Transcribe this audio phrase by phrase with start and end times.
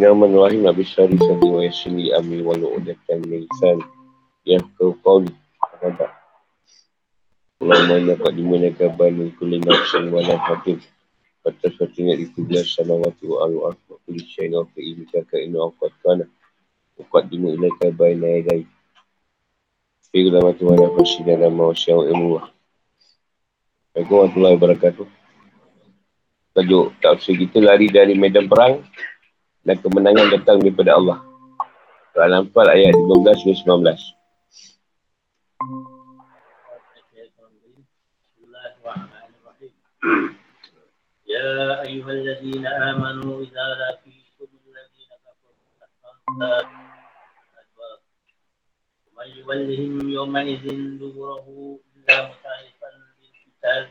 [0.00, 0.64] Bismillahirrahmanirrahim.
[0.64, 3.84] Nabi Syari Sadi wa Yasini Ami wa Lu'udatan Nisan.
[4.48, 5.28] Ya kau qawli.
[5.60, 6.08] Kata.
[7.60, 10.80] Allahumma inna qadimuna kabani kulli nafsin wa la hakim.
[11.44, 15.36] Kata suatu ingat itu bila salawati wa alu arfa kulli syain wa fi ilmika ka
[15.36, 16.24] inu afad kana.
[16.96, 18.64] Uqaddimu ilaika bayna yadai.
[20.08, 22.48] Fi gulamati wa la fasida lama wa sya'u imullah.
[23.92, 25.06] Assalamualaikum warahmatullahi wabarakatuh.
[26.56, 28.80] Tajuk tafsir kita lari dari medan perang
[29.69, 31.19] dan kemenangan datang daripada Allah.
[32.15, 34.15] Al-Anfal ayat 15 dan 19.
[41.35, 46.63] يا أيها الذين آمنوا إذا لقيتم الذين كفروا
[49.11, 50.63] ومن يولهم يومئذ
[50.99, 51.47] دبره
[51.95, 52.89] إلا متعرفا
[53.19, 53.83] للقتال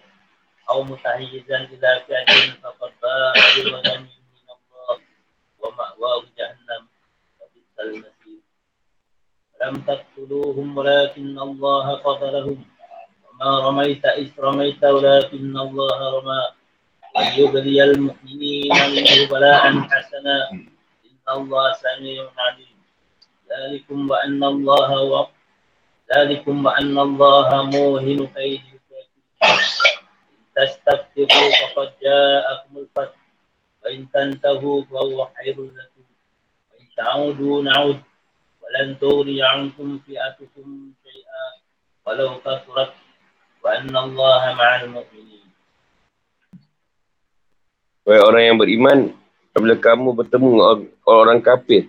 [0.71, 4.09] أو متحيزا إلى فئة فقد باء بغنم
[5.79, 6.83] ومأواه جهنم
[7.41, 8.41] وبئس المسير
[9.63, 12.65] لم تقتلوهم ولكن الله قتلهم
[13.25, 16.43] وما رميت إذ رميت ولكن الله رمى
[17.17, 20.69] وليبلي المؤمنين منه بلاء حسنا إن
[21.29, 22.77] الله سميع عليم
[23.51, 25.27] ذلكم بأن الله و...
[26.17, 28.61] ذلكم بأن الله موهن كيد
[30.57, 33.18] تستفتحوا فقد جاءكم الفتح
[33.89, 36.05] وإن تنتهوا فهو خير لكم
[36.73, 38.01] وإن تعودوا نعود
[38.63, 40.67] ولن تغني عنكم فئتكم
[41.05, 41.45] شيئا
[42.07, 42.93] ولو كثرت
[43.65, 45.33] وأن الله مع المؤمنين
[48.05, 48.99] Wahai orang yang beriman,
[49.49, 51.89] apabila kamu bertemu orang-orang kafir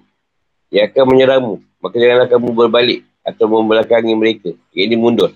[0.71, 4.55] yang akan menyerangmu, maka janganlah kamu berbalik atau membelakangi mereka.
[4.71, 5.35] Ini mundur.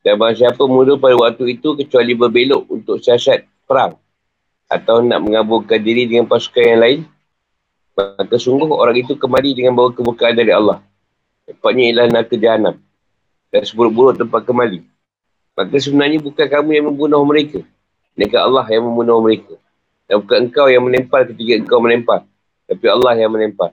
[0.00, 4.00] Dan bahawa siapa mundur pada waktu itu kecuali berbelok untuk siasat perang
[4.73, 6.99] atau nak mengaburkan diri dengan pasukan yang lain,
[7.93, 10.81] maka sungguh orang itu kembali dengan bawa kebukaan dari Allah.
[11.45, 12.75] Tempatnya ialah neraka jahanam.
[13.53, 14.81] Dan seburuk-buruk tempat kembali.
[15.53, 17.61] Maka sebenarnya bukan kamu yang membunuh mereka.
[18.17, 19.53] Mereka Allah yang membunuh mereka.
[20.09, 22.25] Dan bukan engkau yang menempal ketika engkau menempal.
[22.65, 23.69] Tapi Allah yang menempal.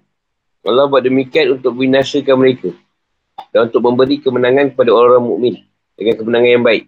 [0.69, 2.77] Allah buat demikian untuk binasakan mereka.
[3.57, 5.55] Dan untuk memberi kemenangan kepada orang-orang mukmin
[5.97, 6.85] Dengan kemenangan yang baik.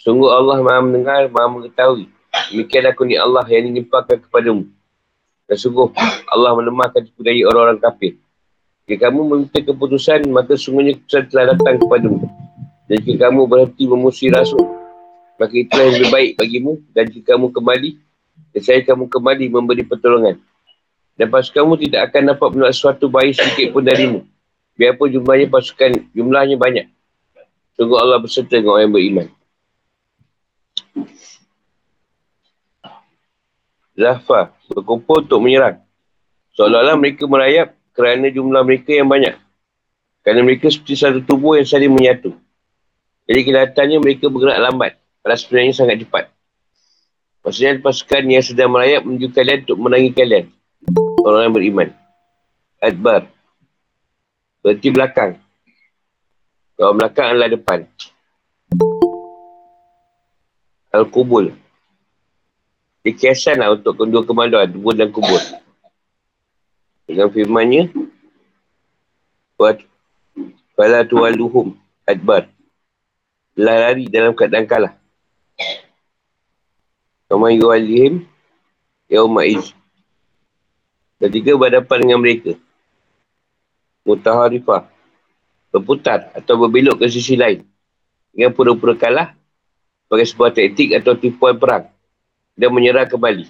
[0.00, 2.08] Sungguh Allah maha mendengar, maha mengetahui
[2.52, 4.68] Demikian aku ni Allah yang dinimpahkan kepadamu.
[5.48, 5.88] Dan sungguh
[6.28, 8.20] Allah melemahkan budaya orang-orang kafir.
[8.84, 12.28] Jika kamu meminta keputusan, maka sungguhnya keputusan telah datang kepadamu.
[12.92, 14.60] Dan jika kamu berhenti memusuhi rasul,
[15.40, 16.72] maka itulah yang lebih baik bagimu.
[16.92, 17.90] Dan jika kamu kembali,
[18.52, 20.36] dan saya kamu kembali memberi pertolongan.
[21.16, 24.20] Dan pasukan kamu tidak akan dapat menolak sesuatu baik sedikit pun darimu.
[24.76, 26.86] Biarpun jumlahnya pasukan, jumlahnya banyak.
[27.80, 29.26] Sungguh Allah berserta dengan orang yang beriman.
[33.92, 35.80] Zahfa berkumpul untuk menyerang.
[36.56, 39.36] Seolah-olah mereka merayap kerana jumlah mereka yang banyak.
[40.24, 42.32] Kerana mereka seperti satu tubuh yang saling menyatu.
[43.28, 44.92] Jadi kelihatannya mereka bergerak lambat.
[45.22, 46.24] Padahal sebenarnya sangat cepat.
[47.42, 50.46] Maksudnya pasukan yang sedang merayap menuju kalian untuk menangi kalian.
[51.22, 51.88] Orang yang beriman.
[52.82, 53.26] Adbar.
[54.62, 55.30] Berarti belakang.
[56.78, 57.78] Kalau belakang adalah depan.
[60.94, 61.61] Al-Qubul.
[63.02, 65.42] Dia kiasan lah untuk kedua kemaluan, kubur dan kubur.
[67.02, 67.90] Dengan firmannya,
[69.58, 69.84] Buat
[70.72, 71.76] Fala tuwaluhum
[72.08, 72.48] adbar.
[73.52, 74.96] Belah lari dalam keadaan kalah.
[77.28, 78.24] Kama yuwalihim
[79.12, 79.76] yauma'iz.
[81.20, 82.56] Ketiga berhadapan dengan mereka.
[84.08, 84.88] Mutaharifah.
[85.68, 87.62] Berputar atau berbelok ke sisi lain.
[88.32, 89.36] Dengan pura-pura kalah
[90.08, 91.91] sebagai sebuah taktik atau tipuan perang
[92.56, 93.48] dan menyerah kembali.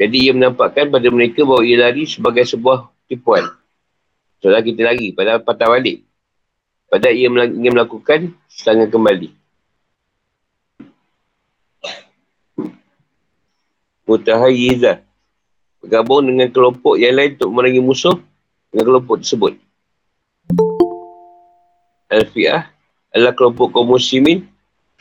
[0.00, 3.44] Jadi ia menampakkan pada mereka bahawa ia lari sebagai sebuah tipuan.
[4.40, 6.00] Setelah kita lari, pada patah balik.
[6.88, 9.28] Padahal ia ingin melakukan serangan kembali.
[14.08, 15.04] Mutahayyizah.
[15.84, 18.16] Bergabung dengan kelompok yang lain untuk merangi musuh
[18.72, 19.52] dengan kelompok tersebut.
[22.10, 22.68] Al-Fi'ah
[23.14, 24.48] adalah kelompok kaum muslimin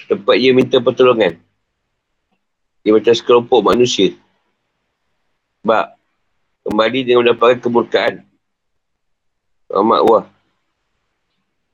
[0.05, 1.41] tempat ia minta pertolongan.
[2.83, 4.15] Dia macam sekelompok manusia.
[5.59, 5.85] Sebab
[6.63, 8.23] kembali dengan mendapatkan kemurkaan.
[9.69, 10.25] Amat wah.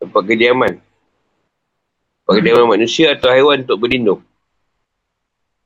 [0.01, 0.73] Tempat kediaman.
[0.81, 4.21] Tempat kediaman manusia atau haiwan untuk berlindung.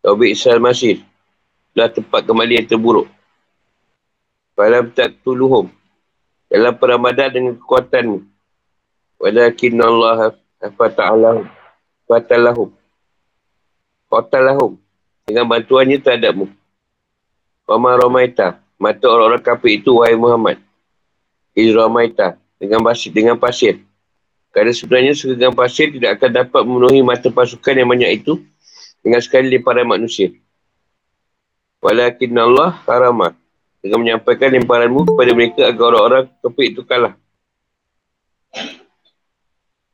[0.04, 1.00] Tawbik Isal Masir.
[1.72, 3.08] Adalah tempat kembali yang terburuk.
[4.60, 5.72] Falam tak tuluhum.
[6.52, 8.20] Dalam peramadan dengan kekuatanmu.
[9.24, 11.48] Walakin Allah fata'alahum.
[12.10, 12.70] Fata'alahum.
[14.12, 14.89] Fata'alahum
[15.30, 16.50] dengan bantuannya terhadapmu.
[17.70, 20.58] Wama Romaita mata orang-orang kafir itu, wahai Muhammad.
[21.54, 22.40] Izramaita.
[22.56, 23.12] Dengan pasir.
[23.12, 23.84] Dengan pasir.
[24.50, 28.42] Kerana sebenarnya segenggam pasir tidak akan dapat memenuhi mata pasukan yang banyak itu
[29.06, 30.34] dengan sekali lemparan manusia.
[31.84, 33.36] Walakin Allah haramah.
[33.80, 37.16] Dengan menyampaikan lemparanmu kepada mereka agar orang-orang kafir itu kalah.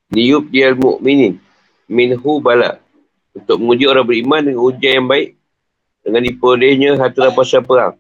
[0.10, 1.38] Liyub dia mu'minin.
[1.86, 2.82] Minhu bala.
[3.36, 5.36] Untuk menguji orang beriman dengan ujian yang baik.
[6.02, 8.00] Dengan diperolehnya harta pasal perang.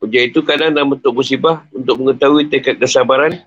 [0.00, 3.40] Ujian itu kadang dalam bentuk musibah untuk mengetahui tekad kesabaran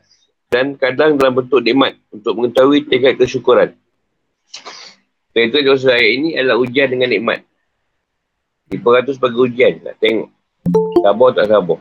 [0.47, 3.75] dan kadang dalam bentuk nikmat untuk mengetahui tekad kesyukuran.
[5.37, 7.45] Itu dosa ayat ini adalah ujian dengan nikmat.
[8.67, 9.85] Diperkata sebagai ujian.
[9.85, 10.29] Nak tengok.
[11.05, 11.79] Sabar tak sabar.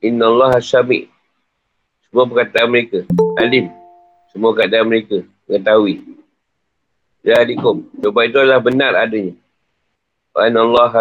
[0.00, 1.06] Inna Allah Sami.
[2.08, 3.04] Semua perkataan mereka.
[3.36, 3.68] Alim.
[4.32, 5.20] Semua keadaan mereka.
[5.46, 6.00] Mengetahui.
[7.20, 7.84] Jadikum.
[8.00, 9.36] Coba itu adalah benar adanya.
[10.32, 10.92] Wa inna Allah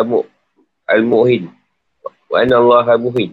[0.89, 1.48] al-mu'hin.
[2.27, 3.31] Wa inna Allah al-mu'hin.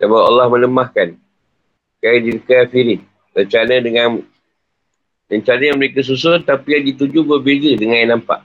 [0.00, 1.14] Sebab Allah melemahkan.
[2.00, 3.04] Kaidil kafirin.
[3.32, 4.20] Rencana dengan
[5.28, 8.44] rencana yang mereka susun tapi yang dituju berbeza dengan yang nampak.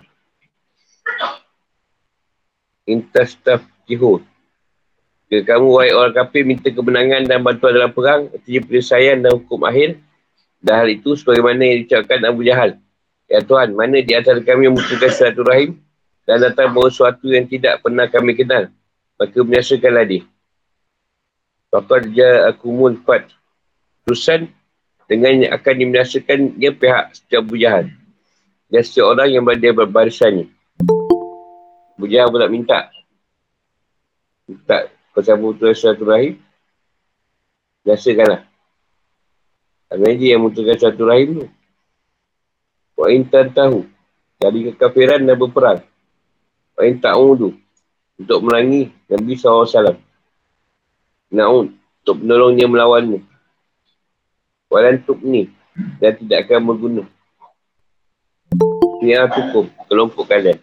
[2.88, 4.24] Intastaf jihud.
[5.28, 9.60] Jika kamu wahai orang kafir minta kemenangan dan bantuan dalam perang, artinya penyelesaian dan hukum
[9.68, 10.00] akhir.
[10.64, 12.80] Dan hal itu sebagaimana yang diucapkan Abu Jahal.
[13.28, 15.76] Ya Tuhan, mana di antara kami yang membutuhkan satu rahim
[16.24, 18.72] dan datang bawa sesuatu yang tidak pernah kami kenal.
[19.20, 20.24] Maka menyaksikanlah dia.
[21.68, 23.28] Faqad ja'akumul fat.
[24.08, 24.48] Terusan
[25.12, 27.92] dengan yang akan dimenyaksikan dia pihak setiap Abu Jahal.
[28.72, 30.48] Dan setiap orang yang berada berbarisannya.
[32.00, 32.80] Abu Jahal pun tak minta.
[34.48, 34.78] Minta
[35.18, 36.38] Pasal putus satu rahim.
[37.82, 38.46] Biasakanlah.
[39.90, 41.46] Amin dia yang mutuskan satu rahim tu.
[42.98, 43.86] Wa intan tahu.
[44.42, 45.86] Dari kekafiran dan berperang.
[46.74, 47.54] Wa intan udu.
[48.18, 50.02] Untuk melangi Nabi SAW.
[51.30, 51.78] Na'un.
[51.78, 53.22] Untuk menolong dia melawanmu.
[54.74, 55.54] Walan tukni.
[56.02, 57.04] Dan tidak akan berguna.
[58.98, 59.66] Adalah cukup.
[59.86, 60.58] Kelompok kalian.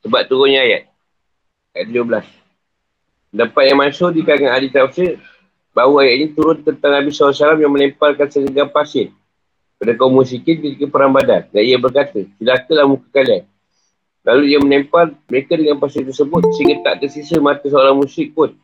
[0.00, 0.88] Sebab turunnya ayat.
[1.76, 2.24] Ayat 12.
[3.36, 5.20] Dapat yang masuk di kalangan ahli tafsir
[5.76, 9.12] bahawa ayat ini turun tentang Nabi SAW yang melemparkan segenggam pasir
[9.76, 11.48] pada kaum musyikin ketika perang badan.
[11.52, 13.44] Dan ia berkata, silakalah muka kalian.
[14.26, 18.58] Lalu ia menempel mereka dengan pasir tersebut sehingga tak tersisa mata seorang musyrik pun.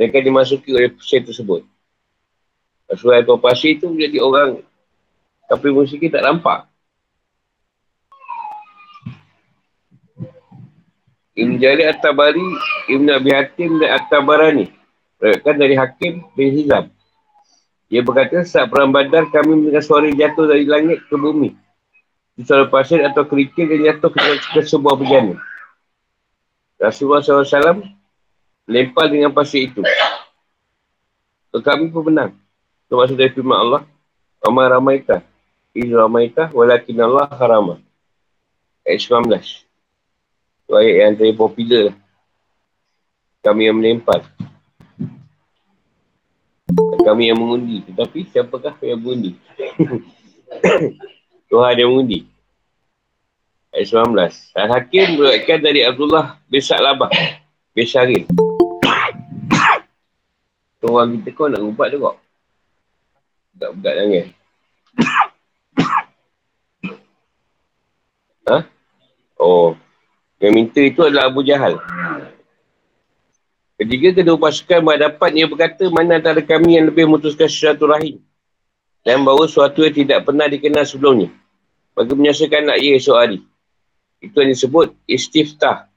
[0.00, 1.68] Mereka dimasuki oleh pasir tersebut.
[2.88, 4.50] Rasulullah itu pasir itu menjadi orang
[5.46, 6.64] tapi musyikin tak nampak.
[11.36, 12.48] Ibn Jari At-Tabari,
[12.96, 14.72] Ibn Abi Hatim dan At-Tabarani.
[15.20, 16.95] Berkata dari Hakim bin Hizam.
[17.86, 21.54] Dia berkata, saat perang badar kami mendengar suara jatuh dari langit ke bumi.
[22.42, 24.20] Suara pasir atau kerikil yang jatuh ke,
[24.52, 25.38] ke sebuah bejana.
[26.76, 27.80] Rasulullah SAW
[28.68, 29.80] lempar dengan pasir itu.
[31.54, 32.12] So, kami pun.
[32.12, 33.82] Itu maksud dari firman Allah.
[34.44, 35.24] Amar Ramaita.
[35.72, 36.52] Izu Ramaita.
[36.52, 37.80] Walakin Allah Harama.
[38.84, 39.66] Ayat 19.
[40.66, 41.84] Itu ayat yang saya popular.
[43.40, 44.26] Kami yang melempar.
[47.06, 47.86] Kami yang mengundi.
[47.86, 49.38] Tetapi siapakah yang mengundi?
[51.46, 52.26] Tuhan yang mengundi.
[53.70, 54.58] Ayat 19.
[54.58, 57.06] Al-Hakim berkata dari Abdullah bin Sa'labah
[57.70, 58.26] bin Syaril.
[60.82, 62.18] Orang kita kau nak ubat tu kok.
[63.54, 64.26] Budak-budak jangan.
[68.46, 68.62] Ha?
[69.42, 69.74] Oh.
[70.38, 71.82] Yang minta itu adalah Abu Jahal.
[73.76, 78.24] Ketiga kedua pasukan berhadapan ia berkata mana antara kami yang lebih memutuskan sesuatu rahim.
[79.04, 81.28] Dan bahawa sesuatu yang tidak pernah dikenal sebelumnya.
[81.92, 83.38] Bagi menyaksikan nak ia esok hari.
[84.24, 85.92] Itu yang disebut istiftah.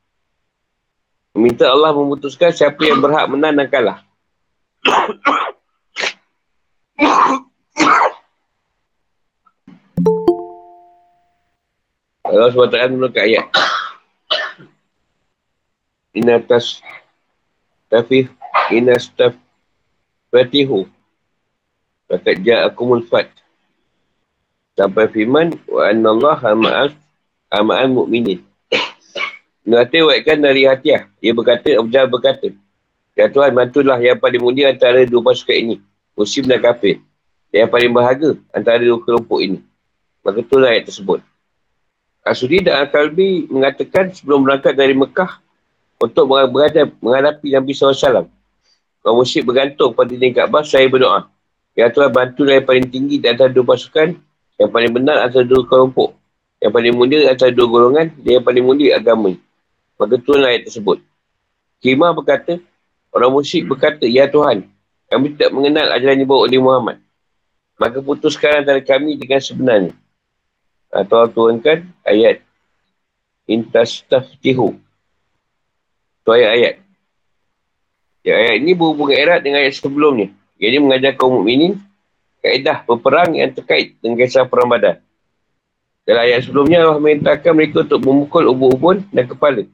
[1.32, 4.04] Meminta Allah memutuskan siapa yang berhak menang dan kalah.
[12.30, 13.50] Allah SWT menurut ayat
[16.14, 16.84] inatas
[17.90, 18.30] tafih
[18.70, 19.34] inastaf
[20.30, 20.86] fatihu
[22.10, 23.30] Fakat ja'akumul fat.
[24.74, 26.92] Sampai firman, wa anna Allah ma'af
[27.54, 28.42] ama'an mu'minin.
[29.62, 31.06] Ngerti wakkan dari hatiah.
[31.22, 32.50] Ia berkata, Jahal berkata,
[33.14, 35.76] Ya Tuhan, bantulah yang paling mulia antara dua pasukan ini.
[36.18, 36.98] Muslim dan kafir.
[37.54, 39.62] Yang paling bahagia antara dua kelompok ini.
[40.26, 41.22] Maka itulah ayat tersebut.
[42.26, 45.38] Asudi dan Al-Kalbi mengatakan sebelum berangkat dari Mekah,
[46.00, 48.32] untuk berhadapi, menghadapi Nabi SAW.
[49.00, 51.28] Kalau musyrik bergantung pada dinding Kaabah, saya berdoa.
[51.76, 54.16] Ya Tuhan bantulah yang paling tinggi di antara dua pasukan,
[54.60, 56.16] yang paling benar antara dua kelompok.
[56.60, 59.32] Yang paling mulia antara dua golongan, dan yang paling mulia agama.
[59.96, 61.00] Maka itulah ayat tersebut.
[61.80, 62.60] Kimah berkata,
[63.16, 64.68] orang musyrik berkata, Ya Tuhan,
[65.08, 66.98] kami tidak mengenal ajaran yang dibawa oleh Muhammad.
[67.80, 69.94] Maka putuskan antara kami dengan sebenarnya.
[70.92, 72.44] Atau turunkan ayat
[73.50, 74.78] Intastaftihu.
[76.30, 76.76] Itu ayat-ayat.
[78.22, 80.30] Ya, ayat ini berhubungan erat dengan ayat sebelumnya.
[80.62, 81.82] Jadi mengajar kaum mukminin
[82.46, 85.02] kaedah berperang yang terkait dengan kisah perang badan.
[86.06, 89.66] Dalam ayat sebelumnya Allah merintahkan mereka untuk memukul ubun-ubun dan kepala.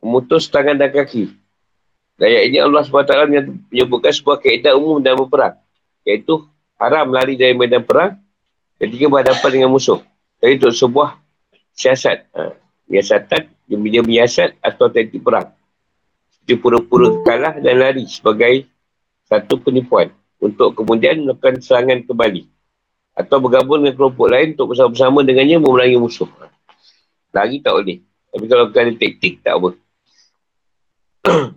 [0.00, 1.28] Memutus tangan dan kaki.
[2.16, 3.12] Dan ayat ini Allah SWT
[3.68, 5.60] menyebutkan sebuah kaedah umum dalam berperang.
[6.08, 6.40] Iaitu
[6.80, 8.16] haram lari dari medan perang
[8.80, 10.00] ketika berhadapan dengan musuh.
[10.40, 11.20] Jadi untuk sebuah
[11.76, 12.32] siasat.
[12.32, 12.56] Ha,
[12.88, 15.52] siasatan, dia menyiasat atau taktik perang.
[16.42, 18.66] Dia pura-pura kalah dan lari sebagai
[19.30, 20.10] satu penipuan
[20.42, 22.50] untuk kemudian melakukan serangan kembali.
[23.12, 26.28] Atau bergabung dengan kelompok lain untuk bersama-sama dengannya memerangi musuh.
[27.30, 27.98] Lari tak boleh.
[28.32, 29.70] Tapi kalau ada taktik, tak apa.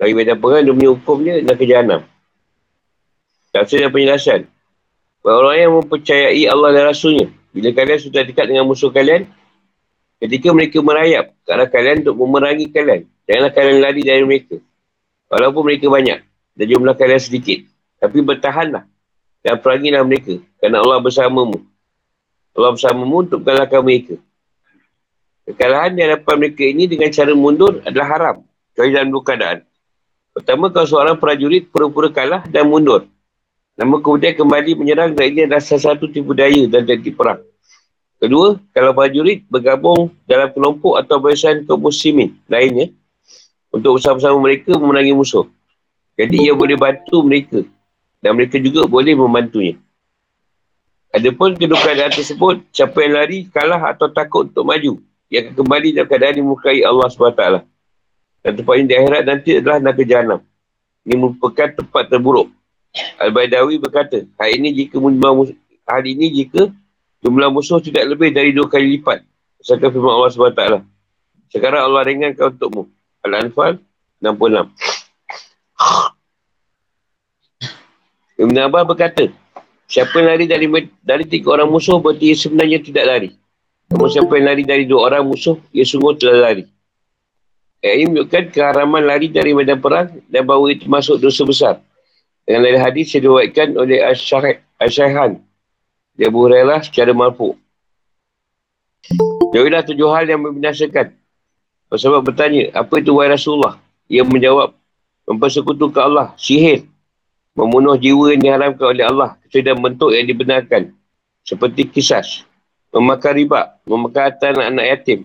[0.00, 2.02] Lagi medan perang, dia punya hukum dia, nak ke jahannam.
[3.50, 4.40] Tafsir dan penjelasan.
[5.22, 7.26] Orang yang mempercayai Allah dan Rasulnya.
[7.54, 9.28] Bila kalian sudah dekat dengan musuh kalian,
[10.22, 14.56] ketika mereka merayap ke arah kalian untuk memerangi kalian, janganlah kalian lari dari mereka.
[15.26, 16.18] Walaupun mereka banyak
[16.54, 17.66] dan jumlah kalian sedikit.
[17.98, 18.86] Tapi bertahanlah
[19.42, 21.58] dan perangilah mereka kerana Allah bersamamu.
[22.54, 24.14] Allah bersamamu untuk mengalahkan mereka.
[25.42, 28.36] Kekalahan di hadapan mereka ini dengan cara mundur adalah haram.
[28.70, 29.58] Kecuali dalam dua keadaan.
[30.32, 33.04] Pertama, kalau seorang prajurit pura-pura kalah dan mundur.
[33.76, 37.40] Namun kemudian kembali menyerang dan ini adalah salah satu tipu daya dan taktik perang.
[38.22, 42.94] Kedua, kalau prajurit bergabung dalam kelompok atau barisan kaum muslimin lainnya
[43.74, 45.42] untuk bersama-sama mereka memenangi musuh.
[46.14, 47.66] Jadi ia boleh bantu mereka
[48.22, 49.74] dan mereka juga boleh membantunya.
[51.10, 55.88] Adapun kedua keadaan tersebut, siapa yang lari, kalah atau takut untuk maju, ia akan kembali
[55.90, 57.42] dalam keadaan dimukai Allah SWT.
[58.46, 60.40] Dan tempat ini di akhirat nanti adalah naga jahannam.
[61.02, 62.54] Ini merupakan tempat terburuk.
[63.18, 65.02] Al-Baidawi berkata, hari ini jika
[65.90, 66.70] hari ini jika
[67.22, 69.22] jumlah musuh tidak lebih dari dua kali lipat.
[69.62, 70.62] Misalkan firman Allah SWT.
[71.54, 72.90] Sekarang Allah ringankan untukmu.
[73.22, 73.78] Al-Anfal
[74.18, 74.74] 66.
[78.42, 79.30] Ibn Abbas berkata,
[79.86, 80.66] siapa yang lari dari,
[80.98, 83.30] dari tiga orang musuh berarti ia sebenarnya tidak lari.
[83.92, 86.64] Namun siapa yang lari dari dua orang musuh, ia sungguh telah lari.
[87.82, 91.74] Ini menunjukkan keharaman lari dari medan perang dan bahawa itu masuk dosa besar.
[92.42, 94.02] Dengan lain hadis yang diwakilkan oleh
[94.78, 95.38] Asyaihan.
[96.16, 97.56] Dia berhurailah secara mampu.
[99.52, 101.12] Jauhilah tujuh hal yang membinasakan.
[101.92, 103.76] Sahabat bertanya, apa itu wahai Rasulullah?
[104.08, 104.72] Ia menjawab,
[105.28, 106.88] mempersekutukan Allah, sihir,
[107.52, 110.96] membunuh jiwa yang diharamkan oleh Allah dalam bentuk yang dibenarkan
[111.44, 112.24] seperti kisah
[112.92, 115.20] memakan riba, memakan harta anak-anak yatim,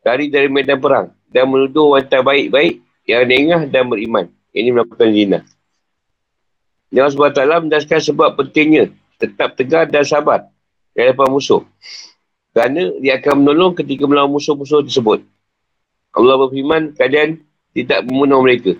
[0.00, 4.26] lari dari medan perang dan menuduh wanita baik-baik yang dengah dan beriman.
[4.56, 5.38] Ini melakukan zina.
[6.96, 10.48] Allah SWT mendaskan sebab pentingnya tetap tegar dan sabar
[10.92, 11.62] di hadapan musuh.
[12.56, 15.20] Kerana dia akan menolong ketika melawan musuh-musuh tersebut.
[16.16, 17.44] Allah berfirman, kalian
[17.76, 18.72] tidak membunuh mereka.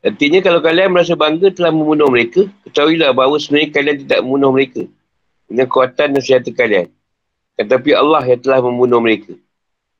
[0.00, 4.82] Artinya kalau kalian merasa bangga telah membunuh mereka, ketahuilah bahawa sebenarnya kalian tidak membunuh mereka.
[5.50, 6.88] Dengan kuatan dan senjata kalian.
[7.58, 9.34] Tetapi Allah yang telah membunuh mereka.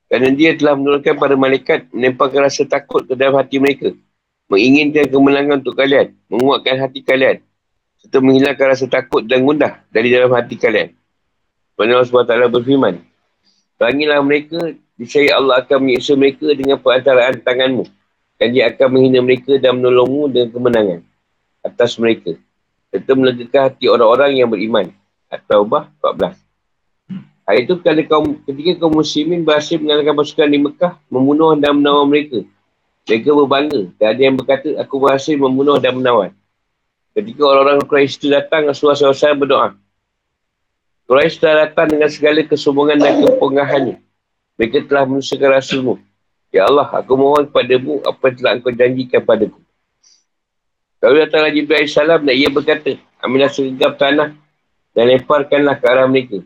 [0.06, 3.92] Kerana dia telah menurunkan para malaikat menempelkan rasa takut ke dalam hati mereka.
[4.50, 6.12] Menginginkan kemenangan untuk kalian.
[6.26, 7.38] Menguatkan hati kalian.
[8.02, 10.90] Serta menghilangkan rasa takut dan gundah dari dalam hati kalian.
[11.78, 12.98] Pada Allah SWT berfirman.
[13.78, 17.88] Perangilah mereka, disayai Allah akan menyiksa mereka dengan perantaraan tanganmu
[18.36, 21.00] dan dia akan menghina mereka dan menolongmu dengan kemenangan
[21.60, 22.36] atas mereka.
[22.92, 24.92] Serta melegakan hati orang-orang yang beriman.
[25.30, 26.36] At-Taubah 14.
[27.46, 32.04] Hari itu ketika kaum, ketika kaum muslimin berhasil mengalahkan pasukan di Mekah, membunuh dan menawar
[32.08, 32.42] mereka.
[33.08, 33.82] Mereka berbangga.
[33.96, 36.36] Dan ada yang berkata, aku berhasil membunuh dan menawar.
[37.16, 39.68] Ketika orang-orang Quraisy itu datang, Rasulullah SAW berdoa.
[41.10, 43.96] Quraisy telah datang dengan segala kesombongan dan kepengahannya.
[44.60, 45.94] Mereka telah menusakan Rasulmu.
[46.54, 49.58] Ya Allah, aku mohon kepadamu apa yang telah engkau janjikan padaku.
[51.00, 52.92] Kalau datanglah Jibril AS dan ia berkata,
[53.24, 54.36] ambillah segegap tanah
[54.92, 56.44] dan lemparkanlah ke arah mereka.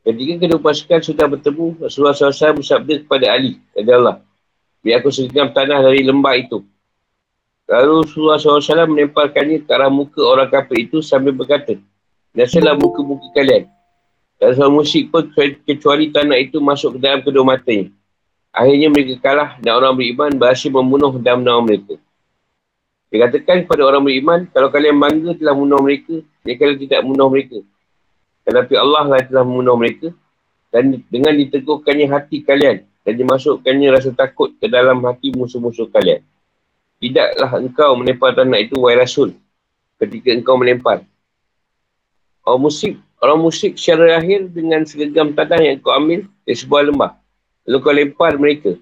[0.00, 4.16] Ketika kedua pasukan sudah bertemu, Rasulullah SAW bersabda kepada Ali, kepada Allah,
[4.80, 6.64] biar aku segegap tanah dari lembah itu.
[7.70, 11.78] Lalu Rasulullah SAW melemparkannya ke arah muka orang kafir itu sambil berkata,
[12.34, 13.70] Nasalah muka-muka kalian.
[14.40, 15.30] Dan seorang musyrik pun
[15.66, 17.92] kecuali tanah itu masuk ke dalam kedua matanya.
[18.50, 21.94] Akhirnya mereka kalah dan orang beriman berhasil membunuh dan menawar mereka.
[23.10, 27.58] Dikatakan kepada orang beriman, kalau kalian bangga telah membunuh mereka, kalian tidak membunuh mereka.
[28.46, 30.08] Tetapi Allah lah telah membunuh mereka.
[30.70, 36.20] dan dengan diteguhkannya hati kalian dan dimasukkannya rasa takut ke dalam hati musuh-musuh kalian.
[37.00, 39.32] Tidaklah engkau melempar tanah itu, wahai Rasul,
[39.96, 41.00] ketika engkau melempar.
[42.44, 47.16] Orang musyrik, orang musyrik secara lahir dengan segegam tanah yang kau ambil dari sebuah lembah.
[47.64, 48.72] Lalu kau lempar mereka.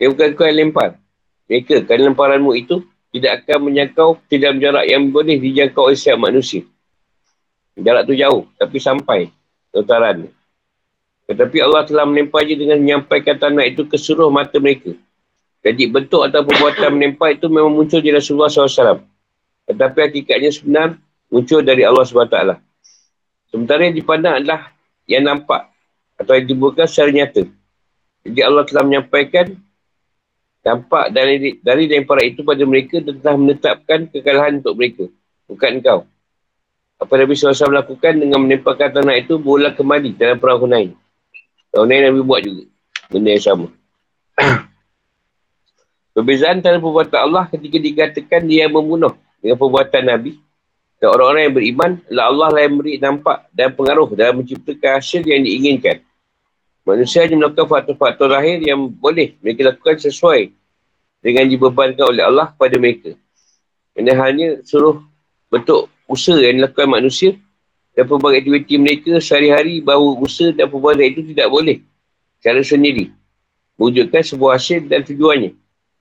[0.00, 0.96] Dia bukan kau yang lempar.
[1.44, 2.80] Mereka, kerana lemparanmu itu,
[3.14, 6.66] tidak akan menjangkau tidak jarak yang boleh dijangkau oleh setiap manusia.
[7.78, 9.30] Jarak tu jauh, tapi sampai
[9.70, 10.16] utara
[11.24, 14.92] Tetapi Allah telah melempar je dengan menyampaikan tanah itu ke seluruh mata mereka.
[15.64, 19.00] Jadi bentuk atau perbuatan menempah itu memang muncul di Rasulullah SAW.
[19.64, 21.00] Tetapi hakikatnya sebenar
[21.32, 22.36] muncul dari Allah SWT.
[23.48, 24.76] Sementara yang dipandang adalah
[25.08, 25.72] yang nampak
[26.20, 27.48] atau yang dibuka secara nyata.
[28.28, 29.56] Jadi Allah telah menyampaikan
[30.60, 35.04] dampak dari dari lempar itu pada mereka dan telah menetapkan kekalahan untuk mereka.
[35.48, 35.98] Bukan engkau.
[37.00, 41.03] Apa Nabi SAW lakukan dengan menemparkan tanah itu bola kembali dalam perang Hunain.
[41.74, 42.64] Hunain Nabi buat juga.
[43.10, 43.68] Benda yang sama.
[46.14, 50.38] Perbezaan antara perbuatan Allah ketika dikatakan dia membunuh dengan perbuatan Nabi
[51.02, 55.20] dan orang-orang yang beriman adalah Allah lah yang beri nampak dan pengaruh dalam menciptakan hasil
[55.26, 56.00] yang diinginkan.
[56.86, 60.54] Manusia hanya melakukan faktor-faktor lahir yang boleh mereka lakukan sesuai
[61.20, 63.10] dengan dibebankan oleh Allah kepada mereka.
[63.98, 65.02] Ini hanya suruh
[65.52, 67.36] bentuk usaha yang dilakukan manusia
[67.94, 71.78] dan pelbagai aktiviti mereka sehari-hari bahawa usaha dan perbuatan itu tidak boleh
[72.42, 73.14] secara sendiri.
[73.78, 75.54] Wujudkan sebuah hasil dan tujuannya.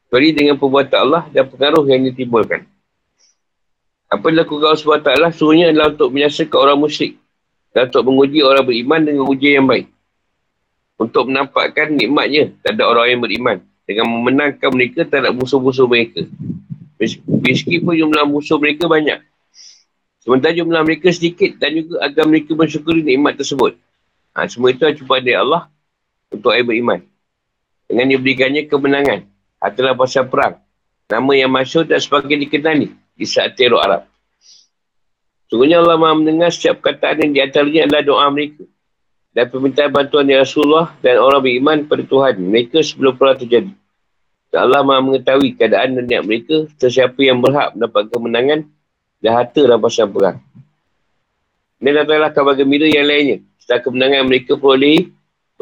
[0.10, 2.66] Kecuali dengan perbuatan Allah dan pengaruh yang ditimbulkan.
[4.14, 4.82] Apa yang dilakukan Allah
[5.34, 7.18] SWT suruhnya adalah untuk menyaksikan orang musyrik.
[7.74, 9.90] Dan untuk menguji orang beriman dengan ujian yang baik.
[11.02, 13.58] Untuk menampakkan nikmatnya terhadap orang yang beriman.
[13.90, 16.30] Dengan memenangkan mereka terhadap musuh-musuh mereka.
[17.42, 19.18] Meskipun jumlah musuh mereka banyak.
[20.24, 23.75] Sementara jumlah mereka sedikit dan juga agar mereka bersyukuri nikmat tersebut.
[24.32, 25.68] Ha, semua itu cuma dari Allah
[26.32, 27.03] untuk ayat beriman.
[27.92, 29.27] Dengan diberikannya kemenangan
[29.60, 30.63] adalah pasal perang.
[31.12, 34.08] Nama yang masyur dan sebagai dikenali di saat teror Arab.
[35.52, 38.63] Sungguhnya Allah maha mendengar setiap perkataan yang diantaranya adalah doa mereka.
[39.36, 43.76] Dan permintaan bantuan dari Rasulullah dan orang beriman pada Tuhan mereka sebelum perang terjadi.
[44.56, 48.60] Dan Allah maha mengetahui keadaan dan niat mereka sesiapa yang berhak mendapat kemenangan
[49.24, 50.38] dan harta dalam pasal perang.
[51.80, 53.40] Ini adalah kabar gembira yang lainnya.
[53.64, 55.08] Setelah kemenangan mereka peroleh,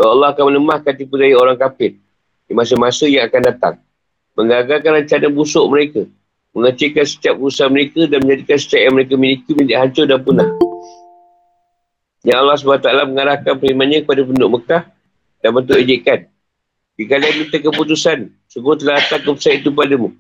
[0.02, 1.93] Allah akan melemahkan tipu daya orang kafir
[2.50, 3.76] di masa-masa yang akan datang
[4.36, 6.02] menggagalkan rencana busuk mereka,
[6.56, 10.50] mengecilkan setiap usaha mereka dan menjadikan setiap yang mereka miliki menjadi hancur dan punah.
[12.21, 14.84] Yang Allah SWT mengarahkan firmannya kepada penduduk Mekah
[15.41, 16.19] dan bentuk ejekan.
[16.95, 20.13] Jika kalian minta keputusan, sungguh telah datang keputusan itu padamu.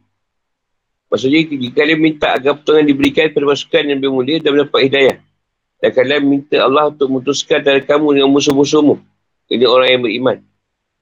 [1.11, 5.17] Maksudnya, jika kalian minta agar pertolongan diberikan kepada pasukan yang lebih mulia dan mendapat hidayah.
[5.83, 8.95] Dan kalian minta Allah untuk memutuskan antara kamu dengan musuh-musuhmu.
[9.51, 10.37] Ini orang yang beriman.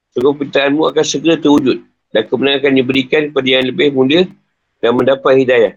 [0.09, 4.25] Sungguh permintaanmu akan segera terwujud dan kebenaran akan diberikan kepada yang lebih mulia
[4.81, 5.73] dan mendapat hidayah.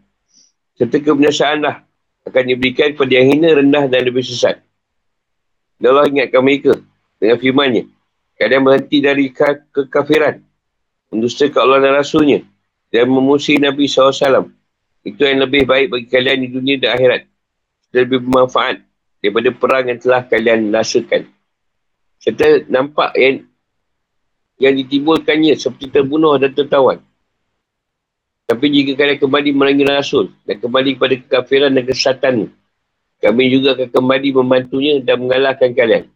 [0.80, 1.84] Serta kebenasaanlah
[2.24, 4.64] akan diberikan kepada yang hina, rendah dan lebih sesat.
[5.76, 6.72] Dan Allah ingatkan mereka
[7.20, 7.84] dengan firmannya.
[8.40, 10.40] Kalian berhenti dari ke- kekafiran.
[11.12, 12.40] Mendustakan Allah dan Rasulnya.
[12.92, 14.52] Dan memusuhi Nabi SAW.
[15.02, 17.22] Itu yang lebih baik bagi kalian di dunia dan akhirat.
[17.96, 18.84] Lebih bermanfaat
[19.24, 21.26] daripada perang yang telah kalian rasakan.
[22.20, 23.48] Serta nampak yang
[24.60, 27.02] yang ditimbulkannya seperti terbunuh dan tertawan.
[28.46, 32.34] Tapi jika kalian kembali merangi Rasul dan kembali kepada kekafiran dan kesesatan
[33.22, 36.10] kami juga akan kembali membantunya dan mengalahkan kalian.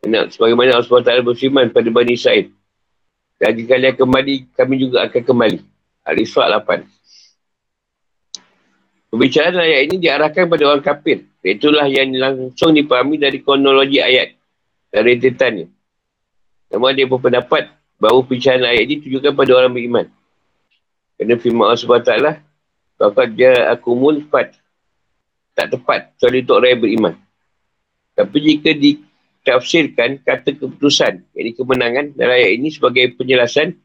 [0.00, 2.48] Kena, sebagaimana Allah SWT berfirman pada Bani Israel.
[3.36, 5.58] Dan jika kalian kembali, kami juga akan kembali.
[6.06, 6.86] Al-Isra' 8.
[9.10, 11.26] Pembicaraan ayat ini diarahkan pada orang kafir.
[11.42, 14.34] Itulah yang langsung dipahami dari kronologi ayat
[14.90, 15.66] dan rentetannya.
[16.70, 20.06] Namun dia berpendapat bahawa pencahayaan ayat ini tujukan pada orang beriman.
[21.16, 22.36] Kerana firman Allah SWT lah,
[22.96, 23.52] Bapak dia
[24.32, 24.56] fat.
[25.56, 27.14] Tak tepat kecuali untuk orang yang beriman.
[28.12, 33.76] Tapi jika ditafsirkan kata keputusan, yakni kemenangan dalam ayat ini sebagai penjelasan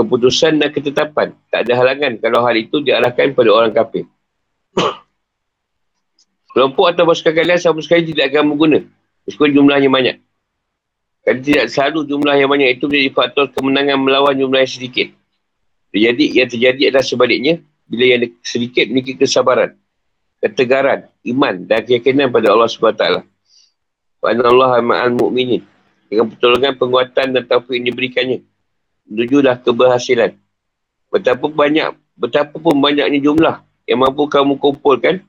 [0.00, 1.36] keputusan dan ketetapan.
[1.52, 4.08] Tak ada halangan kalau hal itu diarahkan pada orang kafir.
[6.56, 8.80] Kelompok atau pasukan kalian sama sekali tidak akan berguna.
[9.28, 10.16] Meskipun jumlahnya banyak.
[11.20, 15.08] Kerana tidak selalu jumlah yang banyak itu menjadi faktor kemenangan melawan jumlah yang sedikit.
[15.92, 19.74] Jadi yang terjadi adalah sebaliknya bila yang sedikit memiliki kesabaran,
[20.38, 23.04] ketegaran, iman dan keyakinan pada Allah SWT.
[24.20, 25.62] Pada Allah ma'al mu'minin.
[26.10, 28.49] Dengan pertolongan penguatan dan taufik yang diberikannya.
[29.10, 30.38] Menujulah keberhasilan.
[31.10, 35.26] Betapa banyak, betapa pun banyaknya jumlah yang mampu kamu kumpulkan.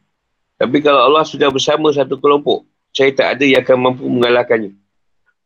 [0.62, 4.78] Tapi kalau Allah sudah bersama satu kelompok, saya tak ada yang akan mampu mengalahkannya.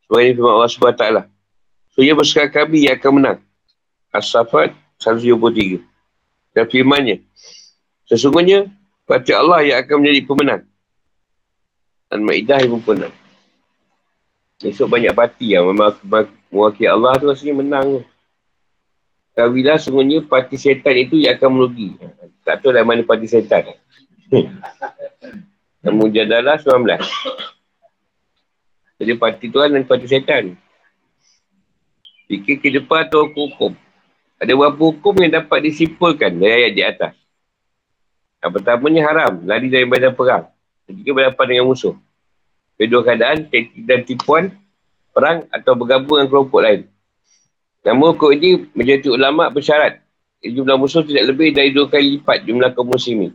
[0.04, 1.06] Sebenarnya firman Allah SWT.
[1.96, 3.40] So, ia bersekat kami yang akan menang.
[4.12, 5.80] As-Safat 173.
[6.52, 7.24] Dan firmannya.
[8.12, 8.68] Sesungguhnya,
[9.06, 10.62] Parti Allah yang akan menjadi pemenang.
[12.10, 13.14] Al-Ma'idah 56.
[14.66, 15.94] Esok banyak parti yang memang
[16.50, 18.02] mewakili Allah tu rasanya menang tu.
[19.36, 22.00] Kawilah sungguhnya parti setan itu yang akan merugi.
[22.48, 23.68] Tak tahu lah mana parti setan.
[25.84, 26.88] Kemudian adalah 19.
[28.96, 30.56] Jadi parti Tuhan dan parti setan.
[32.32, 33.76] Fikir ke depan atau hukum.
[34.40, 37.14] Ada beberapa hukum yang dapat disimpulkan dari ayat di atas.
[38.40, 40.48] Yang pertamanya haram, lari dari badan perang.
[40.88, 41.96] Ketika berhadapan dengan musuh.
[42.80, 43.52] Kedua keadaan,
[43.84, 44.52] dan tipuan,
[45.12, 46.88] perang atau bergabung dengan kelompok lain.
[47.86, 50.06] Namun hukum ini menjadi ulama bersyarat
[50.52, 53.34] jumlah musuh tidak lebih dari dua kali lipat jumlah kaum muslimin.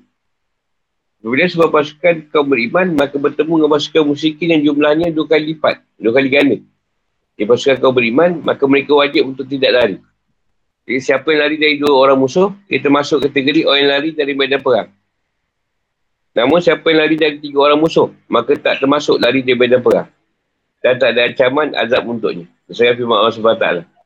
[1.21, 5.83] Bila sebuah pasukan kaum beriman, maka bertemu dengan pasukan musyrikin yang jumlahnya dua kali lipat,
[6.01, 6.57] dua kali ganda.
[7.37, 9.97] Di pasukan kaum beriman, maka mereka wajib untuk tidak lari.
[10.89, 14.33] Jadi siapa yang lari dari dua orang musuh, ia termasuk kategori orang yang lari dari
[14.33, 14.89] medan perang.
[16.33, 20.09] Namun siapa yang lari dari tiga orang musuh, maka tak termasuk lari dari medan perang.
[20.81, 22.49] Dan tak ada ancaman azab untuknya.
[22.73, 24.00] Sesuai firman Allah SWT.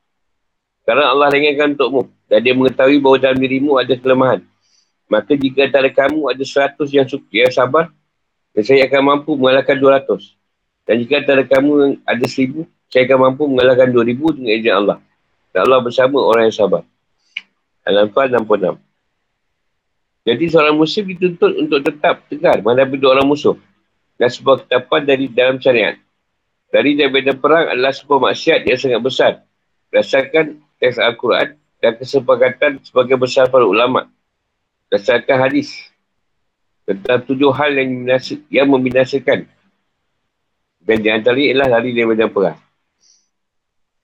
[0.85, 2.13] Sekarang Allah ringankan untukmu.
[2.29, 4.45] Dan dia mengetahui bahawa dalam dirimu ada kelemahan.
[5.09, 7.89] Maka jika antara kamu ada seratus yang, yang sabar,
[8.53, 10.37] dan saya akan mampu mengalahkan dua ratus.
[10.85, 14.99] Dan jika antara kamu ada seribu, saya akan mampu mengalahkan dua ribu dengan izin Allah.
[15.57, 16.85] Dan Allah bersama orang yang sabar.
[17.89, 18.77] Al-Anfal 66.
[20.25, 23.57] Jadi seorang muslim dituntut untuk tetap tegar menghadapi dua orang musuh.
[24.21, 25.97] Dan sebuah ketapan dari dalam syariat.
[26.69, 29.33] Dari daripada perang adalah sebuah maksiat yang sangat besar.
[29.93, 34.09] Berdasarkan teks Al-Quran dan kesepakatan sebagai besar para ulama.
[34.89, 35.91] Berdasarkan hadis
[36.85, 39.49] tentang tujuh hal yang, binasa, yang membinasakan.
[40.85, 42.61] Dan di antara ialah lari dari medan perang.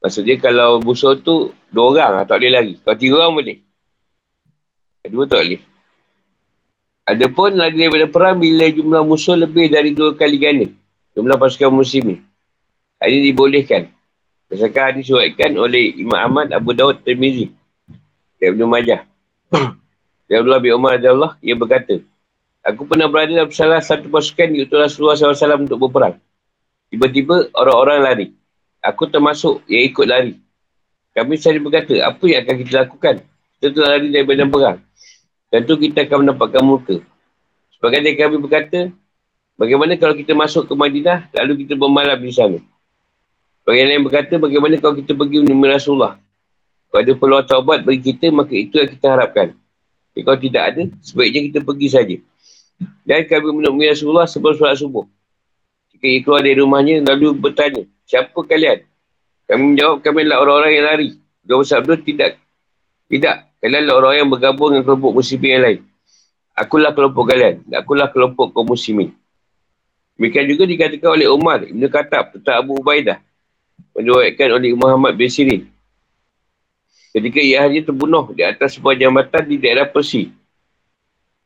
[0.00, 2.74] Maksudnya kalau musuh tu dua orang lah, tak boleh lari.
[2.80, 3.56] Kalau tiga orang boleh.
[5.04, 5.60] Dua tak boleh.
[7.04, 10.68] Adapun lari daripada perang bila jumlah musuh lebih dari dua kali ganda.
[11.12, 12.24] Jumlah pasukan muslimin.
[13.00, 13.92] Ini dibolehkan.
[14.50, 17.54] Misalkan hadis disuatkan oleh Imam Ahmad Abu Dawud Tirmizi.
[18.42, 19.06] Dan Ibn Majah.
[20.26, 22.02] Dan Abdullah bin Umar Allah, ia berkata,
[22.60, 26.20] Aku pernah berada dalam salah satu pasukan di Rasulullah SAW untuk berperang.
[26.92, 28.26] Tiba-tiba orang-orang lari.
[28.84, 30.34] Aku termasuk yang ikut lari.
[31.16, 33.14] Kami sendiri berkata, apa yang akan kita lakukan?
[33.56, 34.78] Kita telah lari dari badan perang.
[35.48, 36.96] Tentu kita akan mendapatkan muka.
[37.74, 38.92] Sebagai dari kami berkata,
[39.56, 42.58] bagaimana kalau kita masuk ke Madinah, lalu kita bermalam di sana?
[43.64, 46.16] Bagi yang lain berkata, bagaimana kalau kita pergi menemui Rasulullah?
[46.90, 49.54] Kalau ada peluang taubat bagi kita, maka itu yang kita harapkan.
[50.10, 52.16] Jadi kalau tidak ada, sebaiknya kita pergi saja.
[53.06, 55.06] Dan kami menemui Rasulullah sebelum solat subuh.
[55.94, 58.82] Jika ia keluar dari rumahnya, lalu bertanya, siapa kalian?
[59.46, 61.10] Kami menjawab, kami adalah orang-orang yang lari.
[61.44, 62.30] Dia bersabda, tidak.
[63.06, 63.36] Tidak.
[63.60, 65.80] Kalian adalah orang yang bergabung dengan kelompok muslimin yang lain.
[66.56, 67.62] Akulah kelompok kalian.
[67.76, 69.14] Akulah kelompok kaum muslimin.
[70.16, 73.24] Demikian juga dikatakan oleh Umar Ibn Khattab tentang Abu Ubaidah
[73.96, 75.62] menyebabkan oleh Muhammad bin Sirin.
[77.10, 80.30] Ketika ia hanya terbunuh di atas sebuah jambatan di daerah Persi.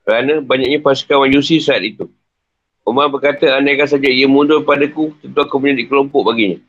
[0.05, 2.05] Kerana banyaknya pasukan Majusi saat itu.
[2.85, 6.61] Umar berkata, andaikan saja ia mundur padaku, tentu aku menjadi kelompok baginya.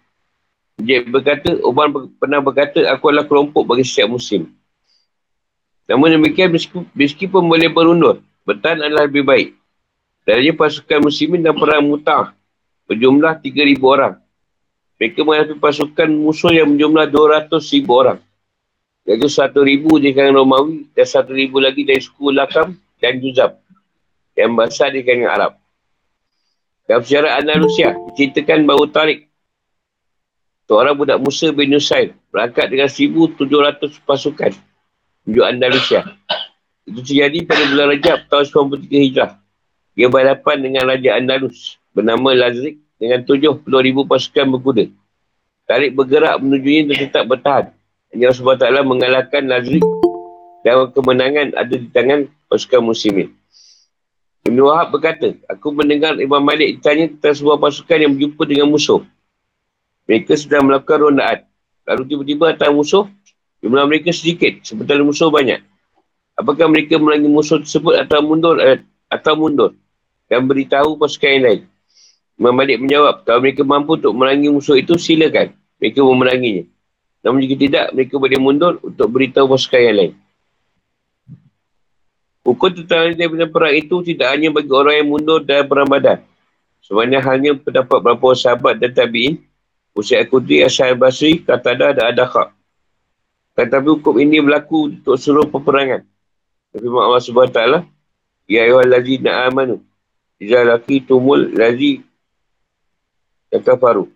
[0.80, 4.48] Dia berkata, Umar pernah berkata, aku adalah kelompok bagi setiap musim.
[5.92, 6.56] Namun demikian,
[6.96, 9.60] meskipun boleh berundur, bertahan adalah lebih baik.
[10.24, 12.32] Darinya pasukan muslimin dan perang mutah
[12.88, 14.16] berjumlah 3,000 orang.
[14.96, 18.20] Mereka menghadapi pasukan musuh yang berjumlah 200 ribu orang.
[19.04, 23.60] Iaitu 1 ribu di kalangan Romawi dan 1 ribu lagi dari suku Lakam dan Juzab.
[24.34, 25.52] Yang besar di kalangan Arab.
[26.86, 29.26] Dalam sejarah Andalusia, diceritakan bahawa Tariq,
[30.70, 34.54] seorang budak Musa bin Nusair, berangkat dengan 1,700 pasukan
[35.26, 36.06] menuju Andalusia.
[36.86, 38.46] Itu terjadi pada bulan Rajab tahun
[38.86, 39.32] 93 Hijrah.
[39.98, 44.88] Ia berhadapan dengan Raja Andalus bernama Lazrik dengan tujuh puluh ribu pasukan berkuda.
[45.66, 47.66] Tarik bergerak menujunya dan tetap bertahan.
[48.16, 49.82] Allah SWT mengalahkan Nazri
[50.64, 53.34] dan kemenangan ada di tangan pasukan muslimin.
[54.46, 59.02] Ibn Wahab berkata, aku mendengar Imam Malik ditanya tentang sebuah pasukan yang berjumpa dengan musuh.
[60.06, 61.50] Mereka sedang melakukan rondaan.
[61.90, 63.10] Lalu tiba-tiba datang musuh,
[63.66, 65.66] jumlah mereka sedikit, sementara musuh banyak.
[66.38, 69.74] Apakah mereka melangi musuh tersebut atau mundur eh, atau mundur
[70.30, 71.62] dan beritahu pasukan yang lain?
[72.36, 75.56] Imam Malik menjawab, kalau mereka mampu untuk merangi musuh itu, silakan.
[75.80, 76.68] Mereka memeranginya.
[77.24, 80.14] Namun jika tidak, mereka boleh mundur untuk beritahu pasukan yang lain.
[82.46, 86.22] Hukum tentang daripada perang itu tidak hanya bagi orang yang mundur dalam perang badan.
[86.86, 89.42] Sebenarnya hanya pendapat beberapa sahabat dan tabi'in
[89.98, 92.54] Usaid Kudri, Asyar Basri, Katada dan Adakha.
[93.58, 96.06] Tetapi hukum ini berlaku untuk seluruh peperangan.
[96.70, 97.60] Tapi Allah SWT,
[98.46, 99.82] Ya ayuhal lazina amanu,
[100.38, 102.06] Iza laki tumul lazi
[103.52, 104.10] kata faru.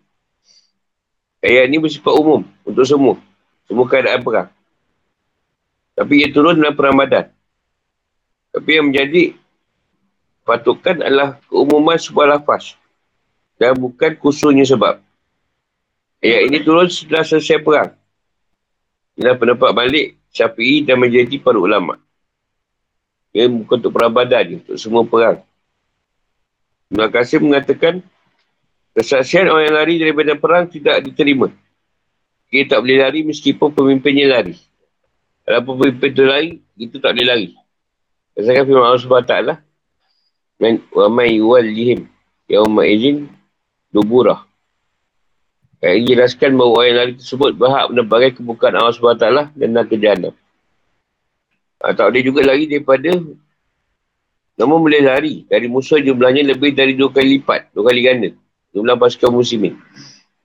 [1.39, 3.15] Ayat ini bersifat umum untuk semua.
[3.63, 4.49] Semua keadaan perang.
[5.95, 7.31] Tapi ia turun dalam perang badan.
[8.49, 9.37] Tapi yang menjadi
[10.43, 12.75] patukan adalah keumuman sebuah lafaz.
[13.59, 14.99] Dan bukan khususnya sebab.
[16.19, 17.91] Ayat ini turun setelah selesai perang.
[19.19, 21.99] Inilah pendapat balik Syafi'i dan menjadi para ulama.
[23.35, 25.43] Ia bukan untuk perang badan, untuk semua perang.
[26.89, 28.01] Ibn Qasim mengatakan,
[28.97, 31.49] kesaksian orang yang lari daripada perang tidak diterima.
[32.49, 34.57] Dia tak boleh lari meskipun pemimpinnya lari.
[35.45, 37.49] Kalau pemimpin tu lari, itu tak boleh lari.
[38.33, 39.57] Kesaksian firman Allah SWT lah.
[40.93, 42.09] Wa mai walihim
[42.49, 43.29] yauma izin
[43.93, 44.43] duburah.
[45.79, 49.95] Yang jelaskan bahawa orang yang lari tersebut berhak mendapatkan kebukaan Allah SWT dan nak ke
[49.95, 50.35] jahannam.
[51.79, 53.15] Ha, tak boleh juga lari daripada
[54.59, 58.29] Namun boleh lari dari musuh jumlahnya lebih dari dua kali lipat, dua kali ganda.
[58.73, 59.77] Jumlah pasukan muslimin.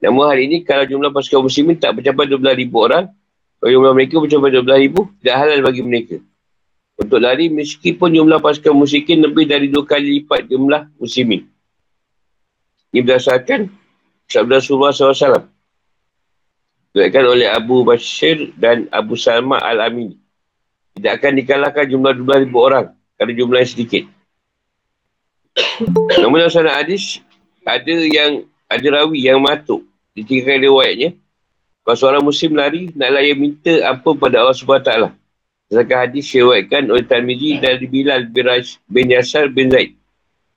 [0.01, 3.09] Namun hari ini kalau jumlah pasukan muslimin tak mencapai 12 ribu orang,
[3.61, 6.17] kalau jumlah mereka mencapai 12 ribu, tidak halal bagi mereka.
[6.95, 11.43] Untuk lari meskipun jumlah pasukan muslimin lebih dari dua kali lipat jumlah muslimin.
[12.95, 13.67] Ini berdasarkan
[14.31, 15.51] sabda Rasulullah SAW.
[16.95, 20.15] Diberikan oleh Abu Bashir dan Abu Salma Al-Amin.
[20.95, 24.07] Tidak akan dikalahkan jumlah 12 ribu orang kalau jumlahnya sedikit.
[26.23, 27.19] Namun dalam sana hadis,
[27.65, 29.83] ada yang ada rawi yang matuk.
[30.15, 31.09] Ditinggalkan riwayatnya.
[31.85, 35.13] Kalau seorang muslim lari, naklah ia minta ampun pada Allah SWT.
[35.69, 38.29] Sedangkan hadis riwayatkan oleh Tanmiji dari Bilal
[38.89, 39.97] bin Yasar bin Zaid.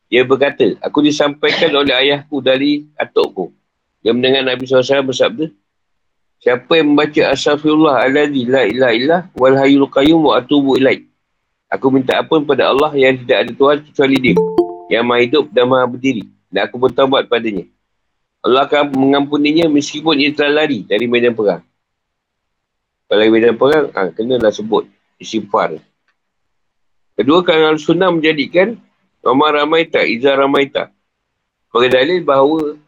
[0.09, 3.53] Dia berkata, aku disampaikan oleh ayahku dari atukku.
[4.01, 5.53] Dia mendengar Nabi SAW bersabda,
[6.39, 9.59] Siapa yang membaca Astaghfirullah alladhi la ilaha illah wal
[9.91, 11.03] qayyum wa atubu ilaih.
[11.67, 14.37] Aku minta ampun pada Allah yang tidak ada Tuhan kecuali dia.
[14.89, 16.25] Yang maha hidup dan maha berdiri.
[16.49, 17.69] Dan aku bertawabat padanya.
[18.41, 21.63] Allah akan mengampuninya meskipun ia telah lari dari medan perang.
[23.09, 24.85] Kalau medan perang, ha, kenalah sebut.
[25.19, 25.81] Istighfar.
[27.19, 28.79] Kedua, kerana sunnah menjadikan
[29.25, 30.95] Ramah Ramaita, Izzah Ramaita.
[31.69, 32.79] Sebagai dalil bahawa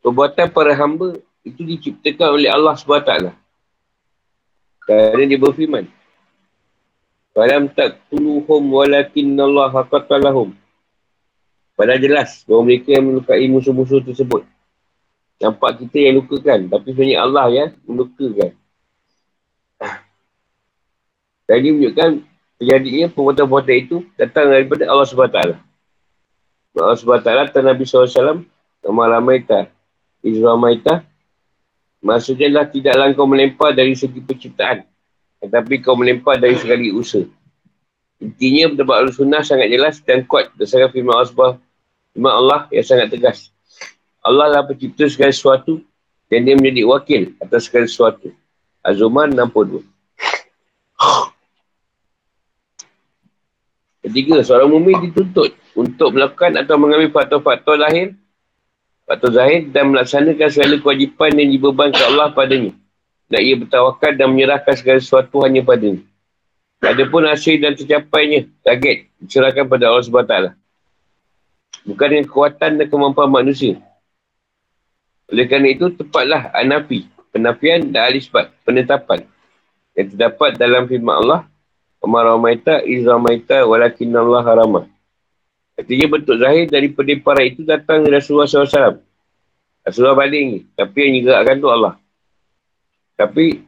[0.00, 3.12] perbuatan para hamba itu diciptakan oleh Allah SWT.
[4.88, 5.84] Kerana dia berfirman.
[7.36, 10.56] Falam tak tuluhum walakin Allah haqatalahum.
[11.78, 14.42] Padahal jelas bahawa mereka yang melukai musuh-musuh tersebut.
[15.38, 16.66] Nampak kita yang lukakan.
[16.66, 18.50] Tapi sebenarnya Allah yang melukakan.
[21.46, 22.10] Dan ini menunjukkan
[22.58, 25.38] terjadinya perbuatan-perbuatan itu datang daripada Allah SWT.
[26.74, 28.42] Allah SWT dan Nabi SAW
[28.82, 29.70] nama Ramaita.
[30.26, 31.06] Izra Maita.
[32.02, 34.82] Maksudnya lah tidaklah kau melempar dari segi penciptaan.
[35.38, 37.22] Tetapi kau melempar dari sekali usaha.
[38.18, 41.62] Intinya pendapat al-sunnah sangat jelas dan kuat berdasarkan firman Allah,
[42.18, 43.54] firman Allah yang sangat tegas.
[44.26, 45.78] Allah lah pencipta segala sesuatu
[46.26, 48.34] dan dia menjadi wakil atas segala sesuatu.
[48.82, 49.86] Az-Zumar 62.
[54.02, 58.18] Ketiga, seorang mumi dituntut untuk melakukan atau mengambil faktor-faktor lahir,
[59.06, 62.74] faktor zahir dan melaksanakan segala kewajipan yang dibebankan Allah padanya
[63.30, 66.02] dan ia bertawakal dan menyerahkan segala sesuatu hanya padanya.
[66.82, 70.58] Adapun hasil dan tercapainya, target, diserahkan pada Allah SWT.
[71.88, 73.80] Bukan dengan kekuatan dan kemampuan manusia.
[75.32, 79.24] Oleh kerana itu, tepatlah anafi, penafian dan alisbat, penetapan.
[79.96, 81.40] Yang terdapat dalam firman Allah,
[82.04, 83.16] Umar Ramaita, Izra
[83.64, 84.84] Walakin Allah Haramah.
[85.78, 88.98] Artinya bentuk zahir daripada para itu datang Rasulullah SAW.
[89.86, 90.58] Rasulullah balik ni.
[90.74, 91.94] Tapi yang digerakkan tu Allah.
[93.14, 93.62] Tapi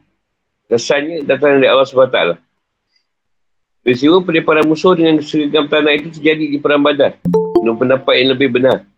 [0.67, 2.19] kesannya datang dari Allah SWT.
[3.81, 7.17] Peristiwa para musuh dengan serigam tanah itu terjadi di perang badar.
[7.61, 8.89] Menurut pendapat yang lebih benar.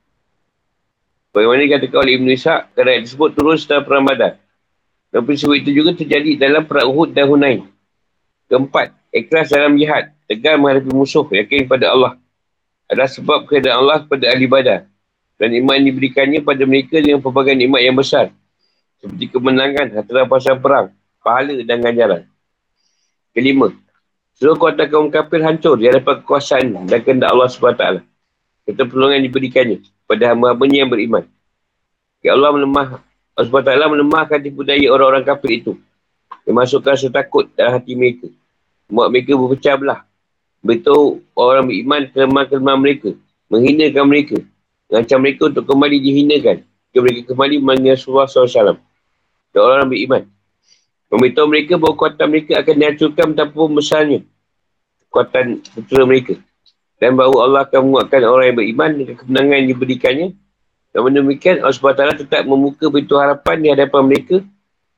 [1.36, 4.40] Bagaimana dikatakan oleh Ibn Ishaq, kerana tersebut turun setelah perang badar.
[5.12, 7.68] Dan peristiwa itu juga terjadi dalam perang Uhud dan Hunain.
[8.48, 10.16] Keempat, ikhlas dalam jihad.
[10.24, 12.16] Tegar menghadapi musuh, yakin pada Allah.
[12.88, 14.88] Adalah sebab keadaan Allah kepada ahli badar.
[15.36, 18.32] Dan iman diberikannya pada mereka dengan pelbagai nikmat yang besar
[19.04, 20.88] seperti kemenangan harta rampasan perang,
[21.20, 22.24] pahala dan ganjaran.
[23.36, 23.76] Kelima,
[24.40, 27.84] seluruh kuatan kaum kafir hancur di hadapan kekuasaan dan kehendak Allah SWT.
[28.64, 31.24] Kata pertolongan diberikannya pada hamba-hambanya yang beriman.
[32.24, 33.04] Ya Allah melemah,
[33.36, 35.72] Allah SWT melemahkan tipu daya orang-orang kafir itu.
[36.48, 38.32] Memasukkan rasa takut dalam hati mereka.
[38.88, 40.00] Buat mereka berpecah belah.
[40.64, 43.10] Beritahu orang beriman kelemahan-kelemahan mereka.
[43.52, 44.38] Menghinakan mereka.
[44.88, 48.78] Mengancam mereka untuk kembali dihinakan jika mereka kembali mengenai Rasulullah SAW.
[49.50, 50.30] Dan orang beriman.
[51.10, 54.20] Memberitahu mereka bahawa kuatan mereka akan dihancurkan betapa besarnya.
[55.10, 56.34] Kuatan betul mereka.
[57.04, 60.28] Dan bahawa Allah akan menguatkan orang yang beriman dengan kemenangan yang diberikannya.
[60.96, 64.40] Dan demikian Allah SWT tetap membuka pintu harapan di hadapan mereka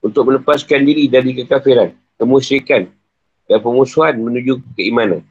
[0.05, 2.93] untuk melepaskan diri dari kekafiran, kemusyrikan
[3.49, 5.25] dan pemusuhan menuju keimanan.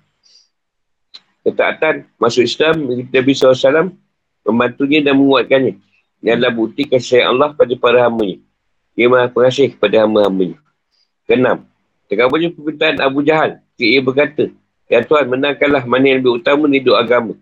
[1.46, 3.94] Ketaatan masuk Islam Nabi SAW
[4.42, 5.78] membantunya dan menguatkannya.
[6.26, 8.42] Ini adalah bukti kasih Allah pada para hambanya.
[8.98, 10.58] Dia maha pengasih kepada hamba-hambanya.
[12.10, 13.62] Terkabulnya permintaan Abu Jahal.
[13.78, 14.50] Ia berkata,
[14.94, 17.34] Ya Tuhan, menangkanlah mana yang lebih utama di hidup agama.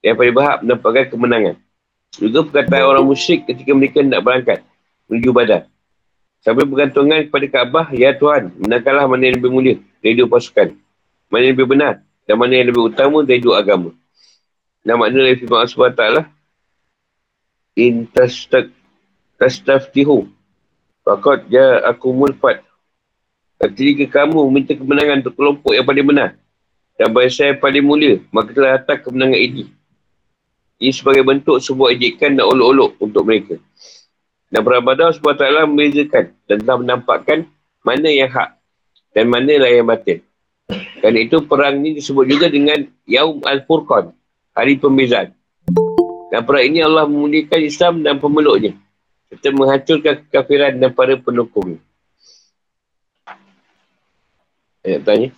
[0.00, 1.54] Yang paling berhak mendapatkan kemenangan.
[2.16, 4.64] Juga perkataan orang musyrik ketika mereka nak berangkat
[5.04, 5.62] menuju badan.
[6.40, 10.72] Sampai bergantungan kepada Kaabah, Ya Tuhan, menangkanlah mana yang lebih mulia dari hidup pasukan.
[11.28, 13.92] Mana yang lebih benar dan mana yang lebih utama dari hidup agama.
[14.80, 16.02] Dan makna dari firman Allah SWT,
[17.76, 18.08] in
[19.36, 20.32] tastaftihu
[21.04, 22.64] Fakat ja aku mulfat
[23.60, 26.40] Ketika kamu minta kemenangan untuk kelompok yang paling benar
[26.96, 29.64] dan bahasa yang paling mulia, maka telah datang kemenangan ini.
[30.76, 33.56] Ini sebagai bentuk sebuah ejekan dan olok-olok untuk mereka.
[34.52, 37.48] Dan Rabbana SWT membezakan dan telah menampakkan
[37.84, 38.56] mana yang hak
[39.12, 40.20] dan mana lah yang batin.
[41.00, 44.12] Kerana itu perang ini disebut juga dengan Yaum Al-Furqan,
[44.56, 45.32] hari pembezaan.
[46.32, 48.74] Dan perang ini Allah memulihkan Islam dan pemeluknya.
[49.30, 51.80] Serta menghancurkan kekafiran dan para pendukungnya.
[54.86, 55.28] Ayat tanya.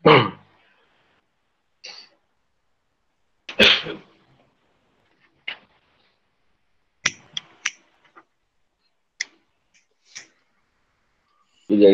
[0.00, 0.16] Dia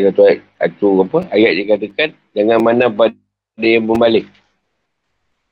[0.07, 3.11] kata satu apa ayat dia katakan jangan mana pada
[3.59, 4.23] yang membalik.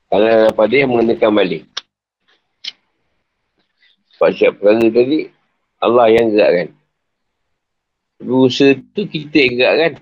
[0.08, 1.62] Kalau pada yang mengenakan balik.
[4.16, 5.28] Sebab siap perkara tadi
[5.76, 6.72] Allah yang gerakkan.
[8.16, 9.92] Berusaha tu kita yang gerakkan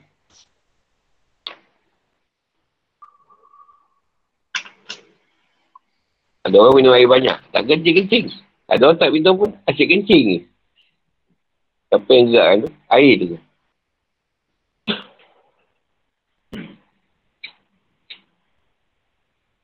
[6.45, 8.29] ada orang minum air banyak tak kencing-kencing
[8.69, 10.45] ada orang tak minum pun asyik kencing
[11.89, 13.39] siapa yang gerakkan tu air tu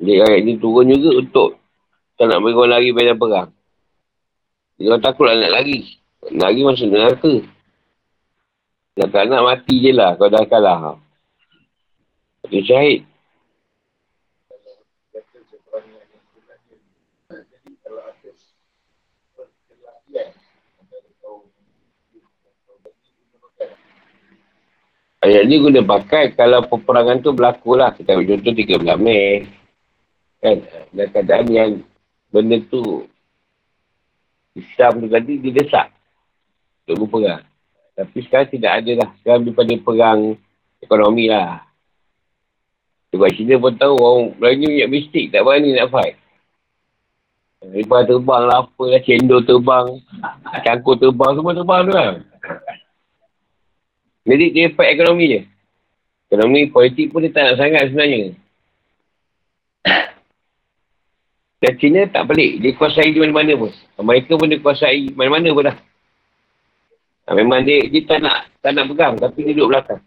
[0.01, 1.49] Jadi ayat ni turun juga untuk
[2.17, 3.51] tak nak bagi orang lari pada perang.
[4.81, 5.79] Jadi orang takut lah nak lari.
[6.33, 7.35] Lari masuk neraka.
[8.97, 10.81] Nak tak nak mati je lah kalau dah kalah.
[12.49, 13.05] Dia syahid.
[25.21, 27.93] Ayat ni guna pakai kalau peperangan tu berlaku lah.
[27.93, 29.45] Kita ambil contoh 13 Mei.
[30.41, 30.57] Kan?
[30.97, 31.71] Dan keadaan yang
[32.33, 33.05] benda tu
[34.57, 35.93] Islam tu tadi dia desak
[36.89, 37.45] untuk berperang.
[37.93, 39.09] Tapi sekarang tidak ada lah.
[39.21, 40.21] Sekarang daripada perang
[40.81, 41.69] ekonomi lah.
[43.13, 46.17] Sebab Cina pun tahu orang Melayu punya mistik tak berani nak fight.
[47.61, 49.87] Lepas terbang lah apa lah, cendol terbang,
[50.65, 52.15] cangkul terbang, semua terbang tu kan.
[54.25, 55.41] Jadi dia fight ekonomi je.
[56.29, 58.37] Ekonomi politik pun dia tak nak sangat sebenarnya.
[61.65, 62.61] Dan China tak pelik.
[62.61, 63.73] Dia kuasai di mana-mana pun.
[63.99, 65.77] Mereka pun dia kuasai mana-mana pun dah.
[67.27, 69.15] Ha, memang dia, dia tak nak tak nak pegang.
[69.17, 70.03] Tapi dia duduk belakang.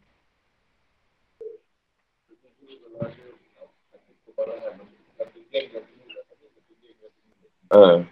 [7.74, 8.06] Ha.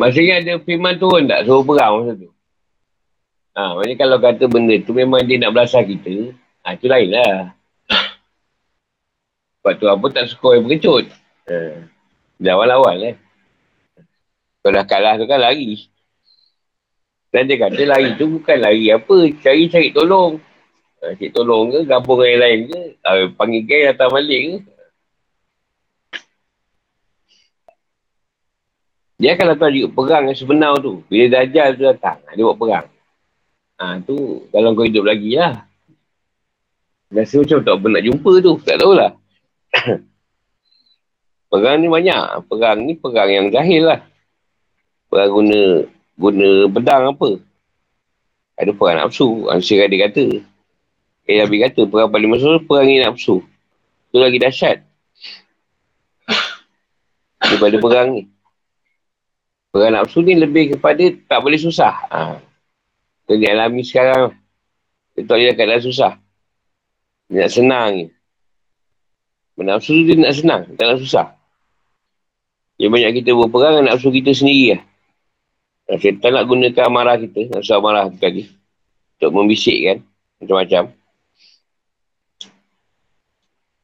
[0.00, 2.30] Maksudnya ada firman turun tak suruh perang masa tu?
[3.58, 6.30] Ha, maksudnya kalau kata benda tu memang dia nak belasah kita,
[6.62, 7.58] ha, tu lain lah.
[9.58, 11.10] Sebab tu apa tak suka yang berkecut.
[11.50, 11.82] Eh,
[12.38, 13.14] dah awal-awal eh.
[14.62, 15.90] Kalau dah kalah tu kan lari.
[17.34, 19.16] Dan dia kata lari tu bukan lari apa.
[19.42, 20.38] Cari-cari tolong.
[21.02, 22.80] Uh, cari tolong ke, gabung dengan lain ke.
[23.02, 24.56] Uh, panggil gay datang balik ke.
[29.18, 31.02] Dia akan datang juga perang yang sebenar tu.
[31.10, 32.86] Bila Dajjal tu datang, dia buat perang.
[33.78, 35.62] Ha, tu kalau kau hidup lagi lah.
[37.08, 38.52] Rasa macam tak pernah jumpa tu.
[38.60, 39.14] Tak tahulah.
[41.48, 42.44] Perang ni banyak.
[42.44, 44.00] Perang ni perang yang jahil lah.
[45.08, 45.88] Perang guna
[46.20, 47.40] guna pedang apa.
[48.60, 49.48] Ada perang nafsu.
[49.48, 50.44] Ansir dia kata.
[51.24, 53.40] Eh Nabi kata perang paling masuk perang ni nafsu.
[54.12, 54.84] Itu lagi dahsyat.
[57.40, 58.22] Daripada perang ni.
[59.72, 61.96] Perang nafsu ni lebih kepada tak boleh susah.
[62.12, 62.47] Ha.
[63.28, 64.32] Dia alami sekarang.
[65.18, 66.12] Tak boleh keadaan susah.
[67.28, 68.04] Dia nak senang ni.
[69.58, 71.34] Nafsu tu dia nak senang, tak nak susah.
[72.78, 74.82] Yang banyak kita berperang dengan nafsu kita sendiri lah.
[75.98, 78.46] Syaitan nak gunakan amarah kita, nafsu amarah tu tadi.
[79.18, 80.06] Untuk membisikkan
[80.38, 80.94] macam-macam.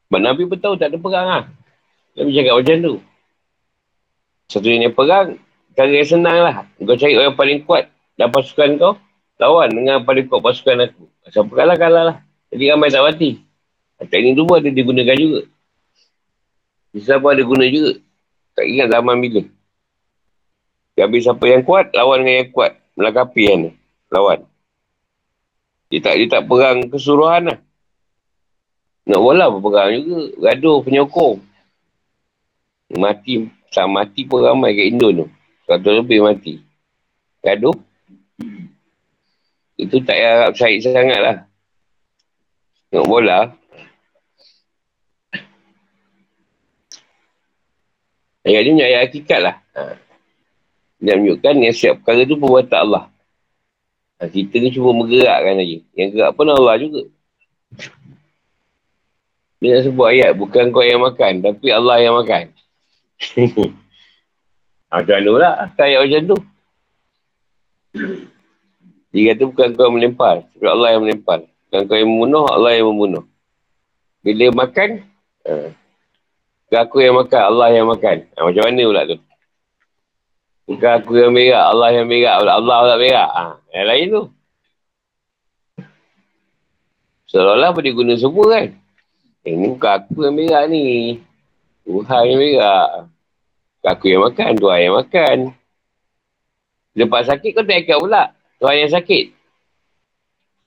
[0.07, 1.43] Sebab Nabi pun tahu tak ada perang lah.
[2.15, 2.95] Nabi cakap macam tu.
[4.47, 5.27] Satu yang perang,
[5.75, 6.55] cara yang senang lah.
[6.79, 8.95] Kau cari orang paling kuat dalam pasukan kau,
[9.39, 11.03] lawan dengan paling kuat pasukan aku.
[11.31, 12.17] Siapa kalah, kalah lah.
[12.53, 13.41] Jadi ramai tak mati.
[13.95, 15.41] Teknik tu pun ada digunakan juga.
[16.95, 17.91] Islam pun ada guna juga.
[18.55, 19.41] Tak ingat zaman bila.
[20.95, 22.71] Habis siapa yang kuat, lawan dengan yang kuat.
[22.95, 23.61] Melakapi kan.
[24.15, 24.39] Lawan.
[25.91, 27.59] Dia tak, dia tak perang keseluruhan lah.
[29.05, 30.21] Nak bola berperang juga.
[30.39, 31.43] Gaduh, penyokong.
[32.95, 33.51] Mati.
[33.75, 35.25] Sama mati pun ramai kat Indo tu.
[35.67, 36.63] Satu lebih mati.
[37.43, 37.75] Gaduh.
[39.75, 41.37] Itu tak payah harap syahid sangat lah.
[42.91, 43.51] Tengok bola.
[48.45, 49.55] Ayat ni ayat hakikat lah.
[49.75, 49.97] Ha.
[51.01, 53.03] Dia menunjukkan yang setiap perkara tu perbuatan Allah.
[54.21, 55.83] Ha, kita ni cuma menggerakkan lagi.
[55.97, 57.01] Yang gerak pun Allah juga.
[59.59, 62.53] Dia nak sebut ayat, bukan kau yang makan, tapi Allah yang makan.
[64.93, 66.37] ha, macam mana lah, ayat macam tu.
[69.15, 71.39] Dia kata bukan kau yang melempar, tapi Allah yang melempar.
[71.47, 73.23] Bukan kau yang membunuh, Allah yang membunuh.
[74.19, 75.07] Bila makan,
[75.47, 75.71] ha,
[76.67, 78.27] bukan aku yang makan, Allah yang makan.
[78.35, 79.17] Ha, macam mana pula tu?
[80.67, 82.35] Bukan aku yang berak, Allah yang berak.
[82.43, 83.29] Allah tak berak.
[83.31, 84.23] Ha, yang lain tu.
[87.31, 88.67] Seolah-olah boleh guna semua kan.
[89.47, 90.85] Eh, ni bukan aku yang berak ni.
[91.87, 92.89] Tuhan yang berak.
[93.79, 95.37] Bukan aku yang makan, Tuhan yang makan.
[96.99, 98.35] Lepas sakit kau tak ikat pula.
[98.59, 99.25] Tuhan yang sakit.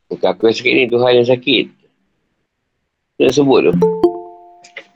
[0.09, 1.65] Bukan aku yang sakit ni, Tuhan yang sakit.
[3.19, 3.73] Nak sebut tu.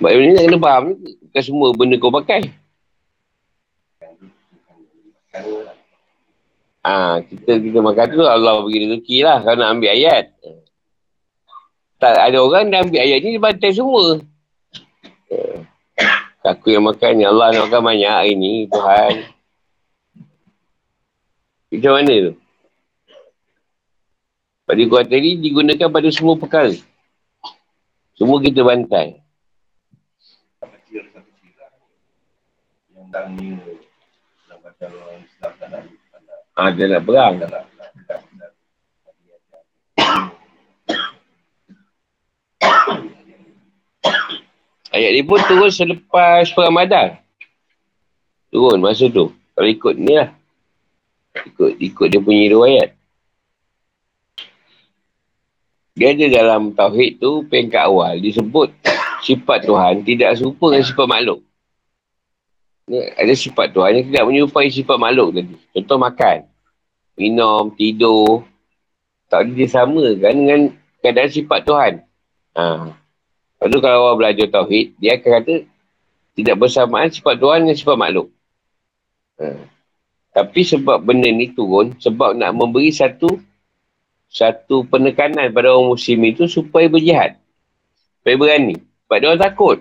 [0.03, 1.15] Sebab ni nak kena faham ni.
[1.31, 2.43] Bukan semua benda kau pakai.
[6.83, 10.35] Ah, ha, kita kita makan tu Allah bagi rezeki lah kalau nak ambil ayat.
[12.03, 14.19] Tak ada orang dah ambil ayat ni dia bantai semua.
[16.43, 19.13] Aku yang makan ni Allah nak makan banyak hari ni Tuhan.
[21.71, 22.35] Macam mana tu?
[24.73, 26.73] Pada kuat tadi digunakan pada semua perkara.
[28.17, 29.21] Semua kita bantai.
[36.57, 37.37] Ah, dia nak perang.
[44.89, 47.21] Ayat ni pun turun selepas perang Madar.
[48.49, 49.37] Turun masa tu.
[49.53, 50.33] Kalau ikut ni lah.
[51.45, 53.02] Ikut, ikut dia punya riwayat.
[55.93, 58.73] Dia ada dalam Tauhid tu, pengkat awal, disebut
[59.27, 61.41] sifat Tuhan tidak serupa dengan sifat makhluk
[62.91, 65.55] ada sifat Tuhan yang tidak menyerupai sifat makhluk tadi.
[65.79, 66.39] Contoh makan,
[67.15, 68.45] minum, tidur.
[69.31, 70.61] Tak ada dia sama kan dengan
[71.01, 71.93] keadaan sifat Tuhan.
[72.59, 72.65] Ha.
[73.65, 75.55] Lalu kalau orang belajar Tauhid, dia akan kata
[76.37, 78.29] tidak bersamaan sifat Tuhan dengan sifat makhluk.
[79.41, 79.47] Ha.
[80.33, 83.41] Tapi sebab benda ni turun, sebab nak memberi satu
[84.33, 87.37] satu penekanan pada orang muslim itu supaya berjihad.
[88.25, 88.81] Supaya berani.
[88.81, 89.79] Sebab dia orang takut.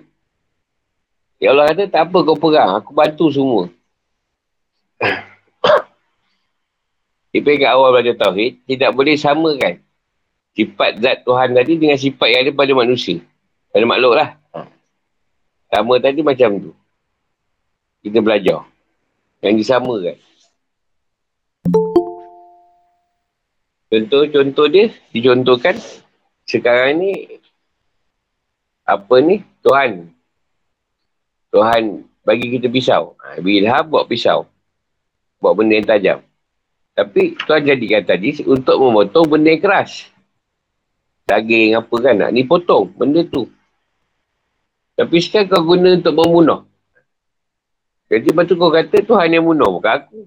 [1.40, 2.76] Ya Allah kata, tak apa kau perang.
[2.76, 3.72] Aku bantu semua.
[7.32, 9.80] Di peringkat awal belajar Tauhid, tidak boleh samakan
[10.52, 13.24] sifat zat Tuhan tadi dengan sifat yang ada pada manusia.
[13.72, 14.36] Pada makhluk lah.
[15.72, 16.76] Sama tadi macam tu.
[18.04, 18.68] Kita belajar.
[19.40, 20.20] Yang disamakan.
[23.92, 25.76] Contoh-contoh dia, dicontohkan
[26.48, 27.12] sekarang ni
[28.88, 29.44] apa ni?
[29.60, 30.08] Tuhan
[31.52, 33.20] Tuhan bagi kita pisau.
[33.20, 34.48] Ha, ilham buat pisau.
[35.36, 36.18] Buat benda yang tajam.
[36.96, 40.08] Tapi Tuhan jadikan tadi untuk memotong benda yang keras.
[41.28, 43.44] Daging apa kan nak ni potong benda tu.
[44.96, 46.64] Tapi sekarang kau guna untuk membunuh.
[48.08, 50.20] Jadi lepas tu kau kata Tuhan yang membunuh bukan aku.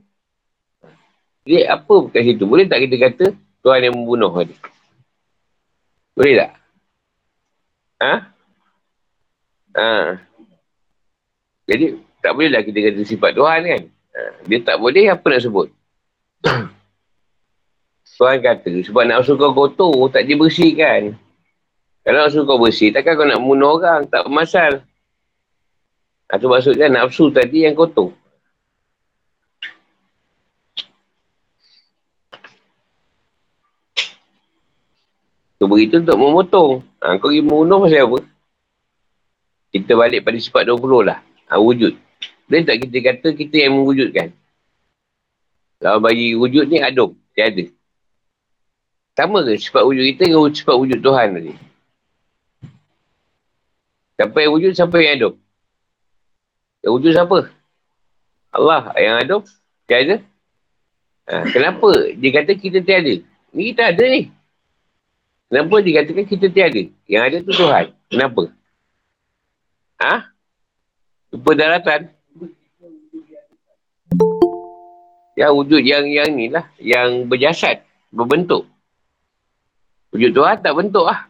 [1.49, 2.45] Jadi apa kat situ?
[2.45, 3.25] Boleh tak kita kata
[3.65, 4.53] Tuhan yang membunuh tadi?
[6.13, 6.51] Boleh tak?
[7.97, 8.13] Ha?
[9.73, 9.89] Ha?
[11.65, 13.83] Jadi, tak bolehlah kita kata sifat Tuhan kan.
[13.89, 15.73] Ha, dia tak boleh, apa nak sebut?
[18.21, 21.17] Tuhan kata, sebab nafsu kau kotor, tak dibersihkan.
[22.05, 24.85] Kalau nafsu kau bersih, takkan kau nak membunuh orang, tak bermasal.
[26.29, 28.13] Itu ha, maksudnya nafsu tadi yang kotor.
[35.55, 36.83] Kau beri tu untuk memotong.
[36.99, 38.19] Ha, kau pergi membunuh pasal apa?
[39.71, 41.19] Kita kita balik pada sifat 20 lah.
[41.47, 41.95] Ha, wujud.
[42.45, 44.35] Boleh tak kita kata kita yang mewujudkan?
[45.79, 47.15] Kalau bagi wujud ni adum.
[47.31, 47.71] Tiada.
[49.15, 51.53] Sama ke sifat wujud kita dengan sifat wujud Tuhan tadi?
[54.15, 55.33] Siapa yang wujud, siapa yang adum?
[56.83, 57.37] Yang wujud siapa?
[58.51, 59.41] Allah yang adum?
[59.87, 60.19] Tiada.
[61.31, 63.23] Ha, kenapa dia kata kita tiada?
[63.55, 64.34] Ni kita ada ni.
[65.45, 66.83] Kenapa dia katakan kita tiada?
[67.05, 67.85] Yang ada tu Tuhan.
[68.09, 68.43] Kenapa?
[70.01, 70.13] Ha?
[71.31, 72.01] Lupa daratan?
[75.35, 76.65] Ya wujud yang yang ni lah.
[76.81, 77.85] Yang berjasad.
[78.09, 78.65] Berbentuk.
[80.15, 81.27] Wujud Tuhan tak bentuk lah.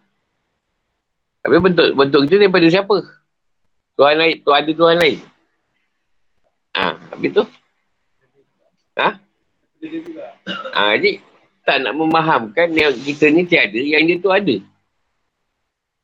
[1.45, 2.97] Tapi bentuk bentuk kita daripada siapa?
[3.99, 4.35] Tuhan lain.
[4.41, 5.17] Tuhan ada Tuhan lain.
[6.75, 6.85] Ha,
[7.15, 7.43] habis tu?
[8.99, 9.09] Ha?
[10.75, 11.23] Ha, jadi
[11.65, 14.55] tak nak memahamkan yang kita ni tiada, yang dia tu ada.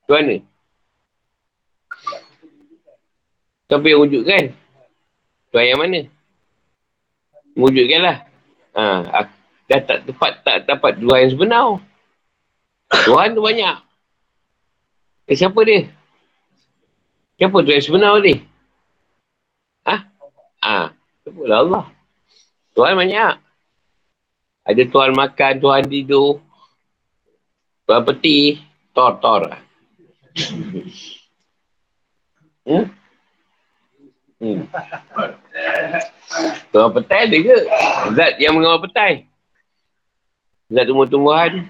[0.09, 0.35] Tu mana?
[3.69, 4.43] Siapa yang wujudkan?
[5.53, 5.99] Tuhan yang mana?
[7.55, 8.17] Wujudkanlah.
[8.75, 8.83] Ha,
[9.69, 11.67] dah tak tepat, tak dapat Tuhan yang sebenar.
[13.07, 13.77] Tuhan tu banyak.
[15.31, 15.87] Eh, siapa dia?
[17.39, 18.35] Siapa Tuhan yang sebenar ni?
[19.87, 19.95] Ha?
[20.65, 20.91] Ha,
[21.23, 21.85] siapa lah Allah?
[22.75, 23.50] Tuhan banyak.
[24.71, 26.39] Ada tuan makan, tuan tidur.
[27.83, 28.63] Tuan peti.
[28.95, 29.51] Tor, tor.
[32.67, 32.85] hmm?
[34.39, 34.63] Hmm.
[36.71, 37.57] Tuan petai ada ke?
[38.15, 39.27] Zat yang mengawal petai.
[40.71, 41.67] Zat tumbuh-tumbuhan.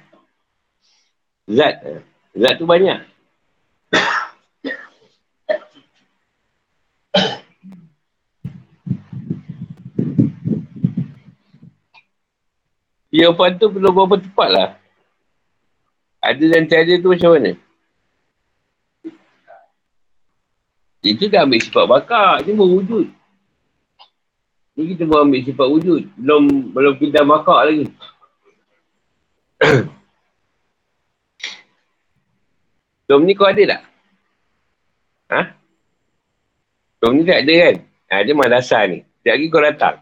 [1.49, 2.05] Zat.
[2.37, 3.01] Zat tu banyak.
[13.11, 14.79] Jawapan tu perlu berapa tepat lah.
[16.23, 17.51] Ada dan tiada tu macam mana?
[21.03, 22.39] Itu dah ambil sifat bakar.
[22.45, 23.11] Ini baru wujud.
[24.79, 26.07] Ni kita baru ambil sifat wujud.
[26.15, 27.91] Belum belum kita bakar lagi.
[33.11, 33.81] Tom ni kau ada tak?
[35.35, 35.51] Ha?
[37.03, 37.75] Tom ni tak ada kan?
[38.07, 39.03] Ha, dia madrasah ni.
[39.19, 39.99] Sekejap lagi kau datang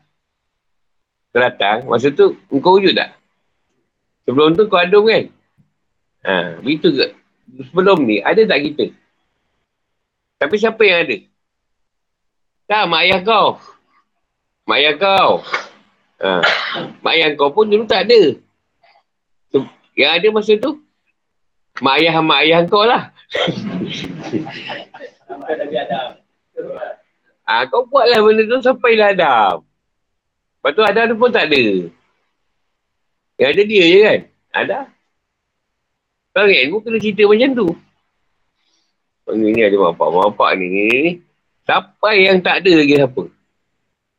[1.39, 3.15] kau datang, masa tu kau wujud tak?
[4.27, 5.31] Sebelum tu kau adum kan?
[6.27, 7.15] Ha, begitu ke?
[7.71, 8.91] Sebelum ni, ada tak kita?
[10.35, 11.15] Tapi siapa yang ada?
[12.67, 13.55] Tak, mak ayah kau.
[14.67, 15.39] Mak ayah kau.
[16.19, 16.43] Ha.
[16.99, 18.35] Mak ayah kau pun dulu tak ada.
[19.95, 20.83] Yang ada masa tu,
[21.79, 23.15] mak ayah mak ayah kau lah.
[27.47, 29.68] ha, kau buatlah benda tu sampailah Adam.
[30.60, 31.88] Lepas tu Adam tu pun tak ada.
[33.39, 34.20] Yang ada dia je kan?
[34.51, 34.80] Ada.
[36.36, 37.68] Kalau ilmu kena cerita macam tu.
[39.32, 41.24] Ini, ni ada mampak-mampak ni.
[41.64, 43.24] Siapa yang tak ada lagi siapa?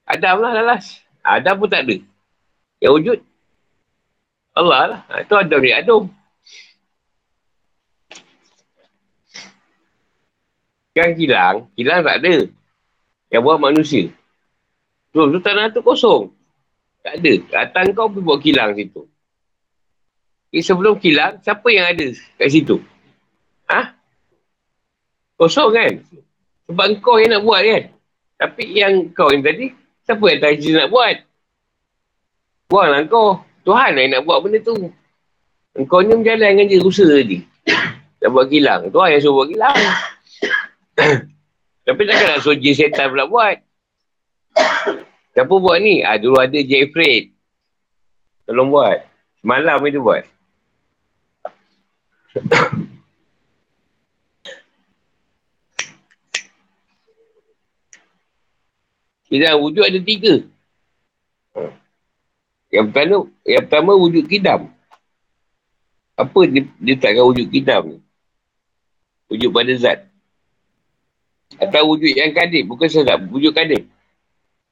[0.09, 1.05] Adam lah lalas.
[1.21, 1.97] Adam pun tak ada.
[2.81, 3.19] Yang wujud.
[4.57, 5.01] Allah lah.
[5.13, 6.03] Ha, itu Adam ni Adam.
[10.97, 12.35] Kan kilang, kilang tak ada.
[13.29, 14.09] Yang buat manusia.
[15.11, 16.31] Tu, tu tanah tu kosong.
[17.03, 17.33] Tak ada.
[17.51, 19.03] Datang kau pergi buat kilang situ.
[20.51, 22.77] Eh, sebelum kilang, siapa yang ada kat situ?
[23.71, 23.95] Ha?
[25.39, 25.93] Kosong kan?
[26.67, 27.83] Sebab kau yang nak buat kan?
[28.39, 29.71] Tapi yang kau yang tadi,
[30.07, 31.17] siapa yang tak nak buat?
[32.71, 33.43] Buanglah kau.
[33.67, 34.75] Tuhan yang nak buat benda tu.
[35.87, 37.39] Kau ni berjalan dengan je usaha tadi.
[38.21, 38.91] Nak buat kilang.
[38.91, 39.79] Tuhan yang suruh buat kilang.
[41.87, 43.57] Tapi takkan nak suruh je setan pula buat.
[45.31, 46.03] Siapa buat ni?
[46.03, 47.33] Ah, dulu ada Jeffrey.
[48.47, 49.07] Tolong buat.
[49.41, 50.25] Semalam itu buat.
[59.31, 60.35] Kidam wujud ada tiga.
[62.71, 64.71] Yang pertama, yang pertama wujud kidam.
[66.19, 67.99] Apa dia, dia takkan wujud kidam ni?
[69.31, 70.11] Wujud pada zat.
[71.59, 72.71] Atau wujud yang kadim.
[72.71, 73.23] Bukan sedap.
[73.31, 73.90] Wujud kadim.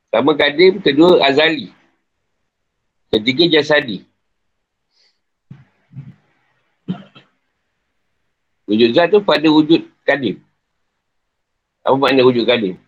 [0.09, 1.69] Pertama kadim, kedua azali.
[3.13, 4.09] Ketiga jasadi.
[8.69, 10.41] Wujud zat tu pada wujud kadim.
[11.85, 12.81] Apa makna wujud kadim?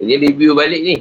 [0.00, 0.96] Jadi review balik ni.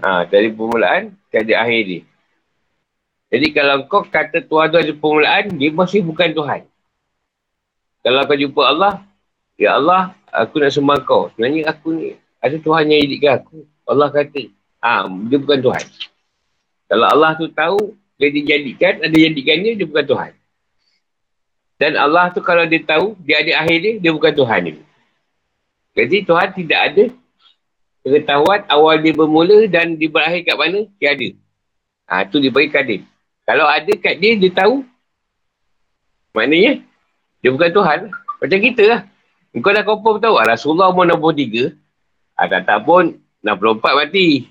[0.00, 2.00] Ha, dari permulaan ke akhir ni.
[3.28, 6.64] Jadi kalau kau kata Tuhan tu ada permulaan, dia masih bukan Tuhan.
[8.02, 8.94] Kalau kau jumpa Allah,
[9.58, 11.34] Ya Allah, aku nak sembah kau.
[11.34, 13.56] Sebenarnya aku ni, ada Tuhan yang hidupkan aku.
[13.90, 14.42] Allah kata,
[14.78, 15.84] ah, dia bukan Tuhan.
[16.88, 20.32] Kalau Allah tu tahu, Dia dijadikan, ada jadikan dia, bukan Tuhan.
[21.78, 24.82] Dan Allah tu kalau dia tahu, dia ada akhir dia, dia bukan Tuhan dia.
[25.94, 27.04] Jadi Tuhan tidak ada
[28.02, 31.28] pengetahuan awal dia bermula dan dia berakhir kat mana, dia ada.
[32.10, 33.06] Ha, tu dia bagi kadir.
[33.46, 34.82] Kalau ada kat dia, dia tahu.
[36.34, 36.82] Maknanya,
[37.42, 37.98] dia bukan Tuhan.
[38.38, 39.00] Macam kita lah.
[39.58, 41.74] Kau dah confirm tahu, ah, Rasulullah umur 63.
[42.38, 44.46] Ah, tak, tak pun, 64 mati.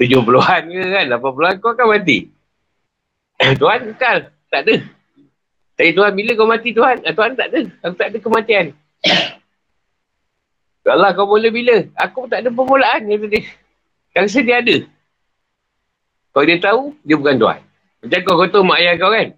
[0.00, 2.18] 70-an ke kan, 80-an kau akan mati.
[3.60, 4.32] Tuhan kekal.
[4.50, 4.74] Tak ada.
[5.76, 6.96] Tapi Tuhan, bila kau mati Tuhan?
[7.06, 7.60] Ah, Tuhan tak ada.
[7.86, 8.66] Aku tak ada kematian.
[10.90, 11.86] Allah kau mula bila?
[12.02, 13.06] Aku tak ada permulaan.
[13.06, 13.40] Dia tadi.
[14.16, 14.76] Yang sedia ada.
[16.34, 17.60] Kalau dia tahu, dia bukan Tuhan.
[18.00, 19.28] Macam kau kata mak ayah kau kan?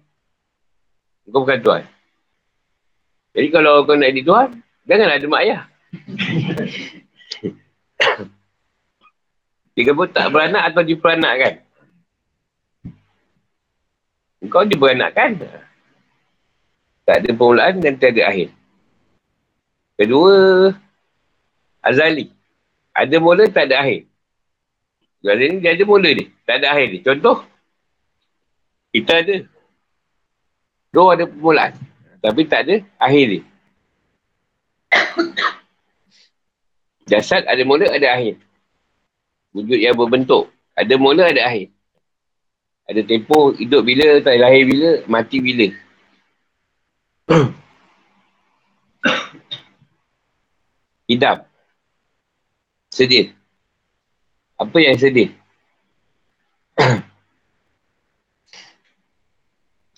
[1.29, 1.83] Kau bukan Tuhan.
[3.33, 5.65] Jadi kalau kau nak jadi Tuhan, jangan ada mak ayah.
[9.73, 11.65] dia pun tak beranak atau diperanakkan.
[14.53, 15.41] Kau diberanakkan.
[17.03, 18.47] Tak ada permulaan dan tak ada akhir.
[19.97, 20.71] Kedua,
[21.83, 22.31] Azali.
[22.93, 24.07] Ada mula, tak ada akhir.
[25.23, 26.27] Azali ni dia ada mula dia.
[26.47, 27.01] Tak ada akhir dia.
[27.03, 27.37] Contoh,
[28.93, 29.35] kita ada.
[30.93, 31.73] Roh ada permulaan.
[32.23, 33.43] Tapi tak ada akhir dia.
[37.11, 38.39] Jasad ada mula, ada akhir.
[39.51, 40.47] Wujud yang berbentuk.
[40.71, 41.75] Ada mula, ada akhir.
[42.87, 45.67] Ada tempoh hidup bila, tak lahir bila, mati bila.
[51.11, 51.51] Hidap.
[52.87, 53.35] Sedih.
[54.55, 55.35] Apa yang sedih?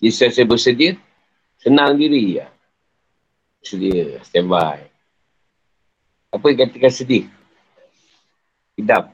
[0.01, 0.97] Jika saya bersedia,
[1.65, 2.45] senang diri ya.
[3.65, 4.85] Sedia, standby.
[6.29, 7.25] Apa yang katakan sedih?
[8.77, 9.09] Hidap.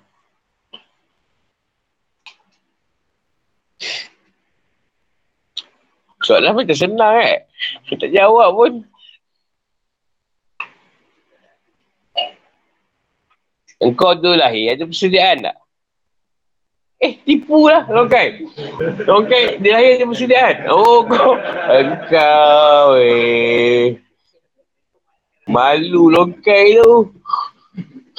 [6.20, 7.48] Soalan macam senang eh.
[7.88, 8.74] Kita tak jawab pun.
[13.82, 15.61] Engkau tu lahir, ada persediaan tak?
[17.02, 18.46] Eh, tipu lah Longkai.
[19.10, 20.70] Longkai, dia lahir ada persediaan.
[20.70, 21.34] Oh, kau.
[21.66, 23.98] Engkau, eh.
[25.50, 27.10] Malu Longkai tu.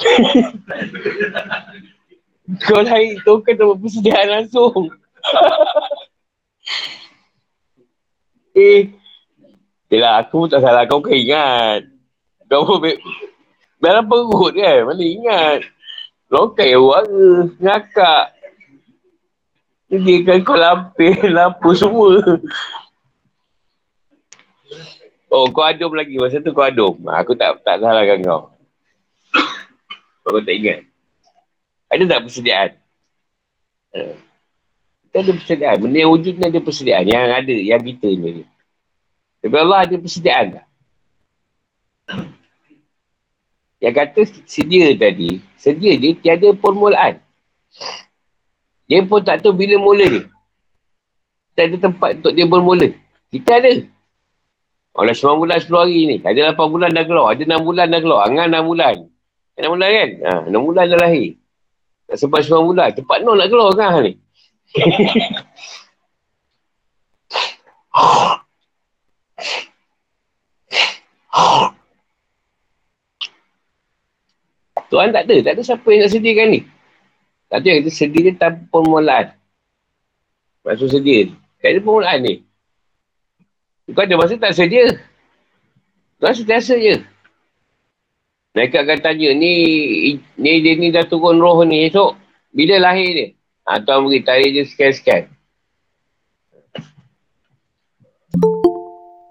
[2.67, 4.91] kau lahir, tu kan tak persediaan langsung.
[8.59, 8.91] eh,
[9.87, 10.83] Yelah, aku pun tak salah.
[10.91, 11.87] Kau kan ingat.
[12.51, 12.83] Kau pun
[13.79, 15.63] dalam perut kan, mana ingat.
[16.33, 18.32] Lokai warga, ngakak.
[19.91, 22.19] Dia kan kau lampir, lampu semua.
[25.33, 26.17] Oh, kau adum lagi.
[26.21, 26.93] Masa tu kau adum.
[27.09, 28.41] Aku tak tak salahkan kau.
[30.23, 30.85] Kau tak ingat.
[31.89, 32.71] Ada tak persediaan?
[35.09, 35.77] Kita ada persediaan.
[35.81, 37.05] Benda yang wujud ni ada persediaan.
[37.05, 38.45] Yang ada, yang kita ni.
[39.43, 40.65] Tapi Allah ada persediaan tak?
[43.83, 47.19] Yang kata sedia tadi, sedia dia tiada permulaan.
[48.87, 50.23] Dia pun tak tahu bila mula dia.
[51.53, 52.89] Tak ada tempat untuk dia bermula.
[53.29, 53.71] Kita ada.
[54.93, 56.17] Oleh 9 bulan 10 hari ni.
[56.21, 57.33] Ada 8 bulan dah keluar.
[57.33, 58.21] Ada 6 bulan dah keluar.
[58.29, 58.95] Angan 6 bulan.
[59.57, 60.09] 6 bulan kan?
[60.21, 61.37] Ha, 6 bulan dah lahir.
[62.09, 62.89] Tak sempat 9 bulan.
[62.93, 64.13] Cepat no nak keluar kan ni.
[74.93, 75.35] Tuhan tak ada.
[75.41, 76.61] Tak ada siapa yang nak sediakan ni.
[77.53, 79.29] Tak ada yang kata sedia dia tanpa permulaan.
[80.65, 81.29] Maksud sedia.
[81.61, 82.35] Tak ada permulaan ni.
[83.85, 84.97] Bukan ada masa tak sedia.
[86.17, 87.05] Tuhan setiasa je.
[88.57, 89.53] Mereka akan tanya, ni
[90.33, 92.17] ni dia ni dah turun roh ni esok.
[92.49, 93.27] Bila lahir dia?
[93.69, 95.29] Ha, Tuhan beri tarik dia sekian-sekian.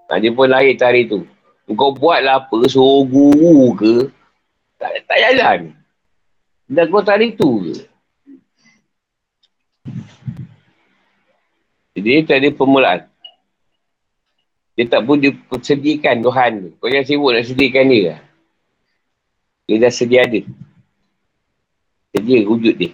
[0.07, 1.27] Ha, dia pun lahir tarik tu.
[1.75, 4.07] Kau buatlah apa, suruh guru ke,
[4.79, 5.75] tak, tak jalan.
[6.71, 7.91] Dah kau tadi tu je.
[11.93, 13.05] Jadi tak ada permulaan.
[14.73, 16.69] Dia tak pun dia sediakan Tuhan tu.
[16.81, 18.19] Kau yang sibuk nak sediakan dia lah.
[19.69, 20.41] Dia dah sedia ada.
[22.09, 22.91] Sedia wujud dia.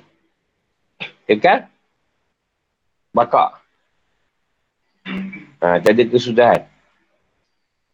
[1.23, 1.71] Kekal?
[3.15, 3.63] Bakar.
[5.59, 6.61] Ha, tak ada kesudahan.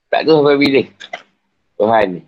[0.09, 0.81] Tak tahu sampai bila.
[1.77, 2.21] Tuhan ni.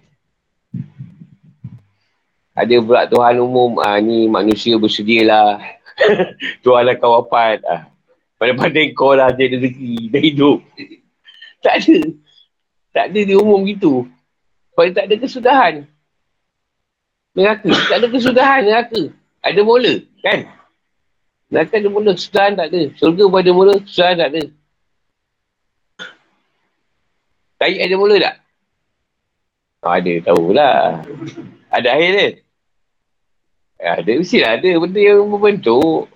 [2.57, 5.61] Ada pula Tuhan umum, ah, ni manusia bersedia lah.
[6.65, 7.61] Tuhan akan wafat.
[7.65, 7.96] Ah.
[8.37, 10.59] Pada-pada kau lah dia rezeki, dah hidup.
[11.65, 11.97] tak ada.
[12.93, 14.05] Tak ada di umum gitu.
[14.77, 15.73] Pada tak ada kesudahan.
[17.33, 17.69] Neraka.
[17.89, 19.01] Tak ada kesudahan neraka.
[19.41, 20.39] Ada mula, kan?
[21.49, 22.81] Neraka ada mula, kesudahan tak ada.
[22.97, 24.43] Surga pun ada mula, kesudahan tak ada.
[27.57, 28.35] Tayyip ada mula tak?
[29.81, 30.77] Oh, ada, tahulah.
[31.73, 32.27] Ada akhir dia.
[33.77, 36.09] Ada, mestilah ada benda yang membentuk.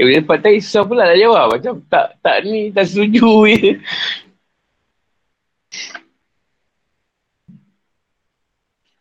[0.00, 1.52] Eh, bila dapat tayyip, susah pula nak jawab.
[1.52, 3.76] Macam tak tak ni, tak setuju je.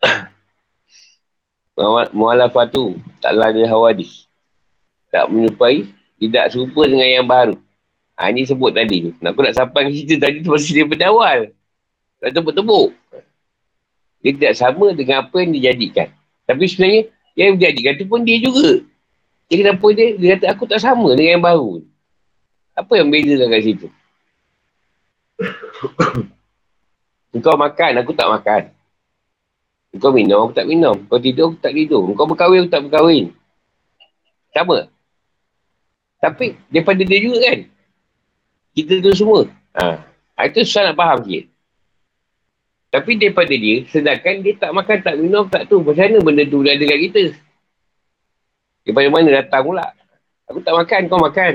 [2.19, 4.27] Mu'alafatu taklah dia hawadis.
[5.07, 5.87] Tak menyerupai,
[6.19, 7.55] tidak serupa dengan yang baru.
[8.19, 9.15] Ha, ini sebut tadi.
[9.23, 11.55] Aku nak sampai cerita tadi tu masih daripada awal.
[12.19, 12.91] Tak tepuk-tepuk.
[14.19, 16.11] Dia tidak sama dengan apa yang dijadikan.
[16.43, 17.07] Tapi sebenarnya,
[17.39, 18.83] yang dijadikan tu pun dia juga.
[19.49, 21.81] Jadi kenapa dia, dia kata aku tak sama dengan yang baru.
[22.77, 23.87] Apa yang beza kat situ?
[27.35, 28.61] Engkau makan, aku tak makan.
[29.97, 31.01] Kau minum, aku tak minum.
[31.09, 32.05] Kau tidur, aku tak tidur.
[32.13, 33.33] Kau berkahwin, aku tak berkahwin.
[34.53, 34.85] Sama.
[36.21, 37.59] Tapi, daripada dia juga kan.
[38.77, 39.49] Kita tu semua.
[39.81, 39.97] Ha.
[40.37, 41.49] ha itu susah nak faham sikit.
[42.89, 45.81] Tapi daripada dia, sedangkan dia tak makan, tak minum, tak tu.
[45.81, 47.23] Macam mana benda tu ada dekat kita?
[48.83, 49.85] Daripada mana datang pula?
[50.49, 51.53] Aku tak makan, kau makan.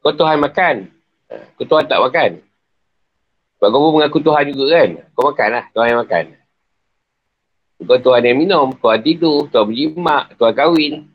[0.00, 0.76] Kau Tuhan makan.
[1.28, 1.34] Ha.
[1.58, 2.30] Kau Tuhan tak makan.
[3.58, 4.88] Sebab kau pun mengaku Tuhan juga kan?
[5.18, 6.24] Kau makan lah, Tuhan yang makan.
[7.78, 11.06] Kau tuan yang minum, tuan tidur, tuan berjimak, tuan kahwin.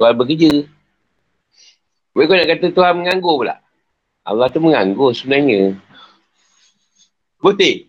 [0.00, 0.64] Tuan bekerja.
[2.16, 3.60] Boleh kau nak kata tuan menganggur pula?
[4.24, 5.76] Allah tu menganggur sebenarnya.
[7.40, 7.88] Boleh?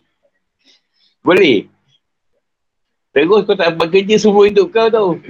[1.23, 1.67] Boleh?
[3.11, 5.19] Terus kau tak bekerja semua hidup kau tau.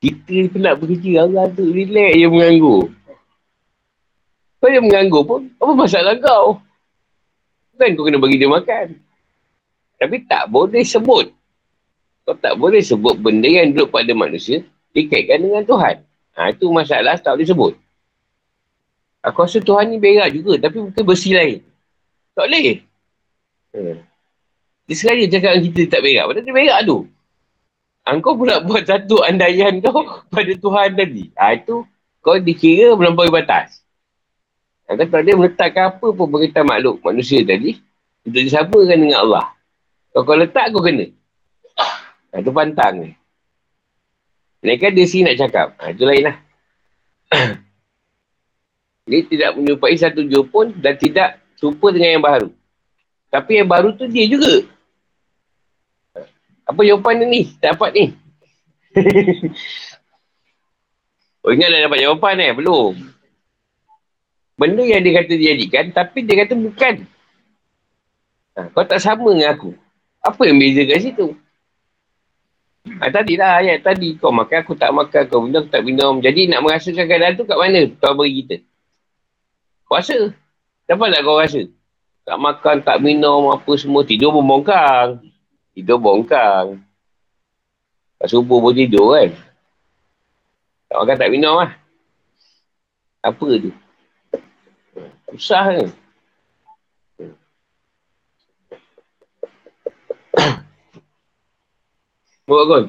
[0.00, 2.88] Kita pun nak bekerja, Allah tu relax je menganggur.
[4.60, 6.60] Kau yang menganggur pun, apa masalah kau?
[7.76, 8.96] Kan kau kena bagi dia makan.
[10.00, 11.28] Tapi tak boleh sebut.
[12.24, 14.64] Kau tak boleh sebut benda yang duduk pada manusia
[14.96, 16.00] dikaitkan dengan Tuhan.
[16.36, 17.72] Ha, itu masalah tak boleh sebut.
[19.24, 21.60] Aku rasa Tuhan ni berak juga tapi mungkin bersih lain.
[22.36, 22.84] Tak boleh.
[23.72, 24.13] Hmm.
[24.84, 26.24] Dia sekali cakap kita tak berak.
[26.28, 26.98] Padahal dia berak tu.
[28.04, 30.04] Ha, kau pula buat satu andaian kau
[30.34, 31.32] pada Tuhan tadi.
[31.40, 31.88] Ha, itu
[32.20, 33.80] kau dikira melampaui batas.
[34.84, 37.80] Yang kata dia meletakkan apa pun berita makhluk manusia tadi
[38.28, 39.46] untuk disamakan dengan Allah.
[40.12, 41.08] Kalau kau letak, kau kena.
[41.80, 43.10] Ha, itu pantang ni.
[44.60, 45.66] Mereka dia sini nak cakap.
[45.80, 46.36] Ha, itu lain lah.
[49.08, 52.48] dia tidak menyerupai satu jua pun dan tidak serupa dengan yang baru.
[53.32, 54.73] Tapi yang baru tu dia juga.
[56.64, 57.52] Apa jawapan ni?
[57.60, 58.04] Tak dapat ni.
[61.44, 62.52] oh ingat dah dapat jawapan eh?
[62.56, 62.94] Belum.
[64.54, 66.94] Benda yang dia kata dia jadikan, tapi dia kata bukan.
[68.54, 69.74] Ha, kau tak sama dengan aku.
[70.22, 71.34] Apa yang beza kat situ?
[73.02, 74.14] Ha, tadi lah ayat tadi.
[74.14, 75.22] Kau makan, aku tak makan.
[75.26, 76.22] Kau minum, aku tak minum.
[76.22, 77.82] Jadi nak merasakan keadaan tu kat mana?
[77.98, 78.56] Kau beri kita.
[79.90, 80.30] Puasa.
[80.86, 81.62] Dapat tak kau rasa?
[82.24, 84.06] Tak makan, tak minum, apa semua.
[84.06, 85.33] Tidur pun bongkang.
[85.74, 86.78] Tidur bongkang.
[88.14, 89.34] Pas subuh pun tidur kan.
[90.86, 91.74] Tak makan, tak minum lah.
[93.26, 93.74] Apa tu?
[95.34, 95.90] Susah ke?
[102.46, 102.86] Buat kau.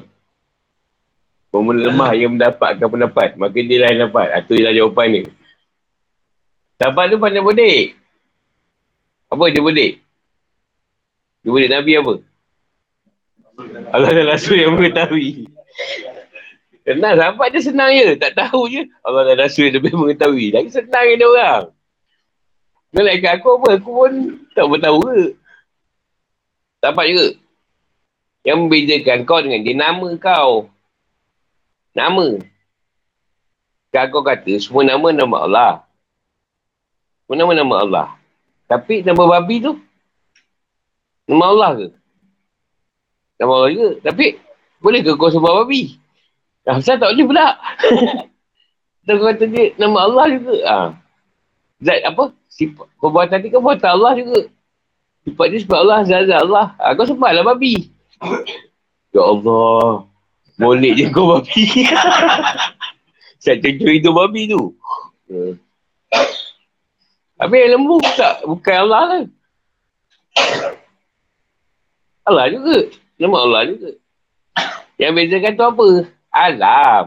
[1.50, 3.34] Pemuda lemah yang mendapatkan pendapat.
[3.34, 4.30] Maka dia lain dapat.
[4.44, 5.24] Itu ah, ialah jawapan ni.
[6.76, 7.96] Dapat tu pandai bodek.
[9.32, 9.96] Apa dia bodek?
[11.40, 12.35] Dia bodek Nabi apa?
[13.96, 15.48] Allah dan Rasul yang mengetahui.
[16.84, 18.12] Kenal sahabat dia senang je.
[18.20, 18.84] Tak tahu je.
[19.00, 20.52] Allah dan Rasul yang lebih mengetahui.
[20.52, 21.64] Lagi senang je dia orang.
[22.92, 23.68] Ikat aku apa?
[23.80, 24.12] Aku pun
[24.52, 25.20] tak bertahu ke.
[26.84, 27.26] Dapat juga.
[28.44, 30.68] Yang membezakan kau dengan dia nama kau.
[31.96, 32.28] Nama.
[33.96, 35.72] Kan kau kata semua nama nama Allah.
[37.24, 38.08] Semua nama nama Allah.
[38.68, 39.72] Tapi nama babi tu
[41.26, 41.86] nama Allah ke?
[43.36, 43.90] Nama Allah juga.
[44.04, 44.26] Tapi
[44.80, 45.96] boleh ke kau sebab babi?
[46.66, 47.46] Saya tak boleh pula.
[49.06, 50.56] Tak kata dia nama Allah juga.
[50.66, 50.78] Ha.
[51.78, 52.34] Zat apa?
[52.50, 54.50] Sifat, perbuatan ni kan buatan Allah juga.
[55.22, 56.74] Sifat ni sebab Allah, zat Allah.
[56.74, 57.86] Ha, kau sebab lah babi.
[59.14, 60.10] ya Allah.
[60.58, 61.86] Boleh je kau babi.
[63.46, 64.74] Saya cucuk itu babi tu.
[67.38, 68.42] Habis yang lembu tak?
[68.42, 69.22] Bukan Allah lah.
[72.26, 72.90] Allah juga.
[73.16, 73.90] Nama Allah juga.
[74.96, 75.88] Yang bezakan tu apa?
[76.32, 77.06] Alam.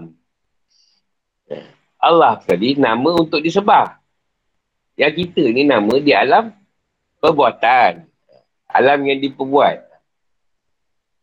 [1.99, 3.97] Allah tadi nama untuk disebah.
[4.95, 6.53] Yang kita ni nama di alam
[7.19, 8.05] perbuatan.
[8.69, 9.89] Alam yang diperbuat.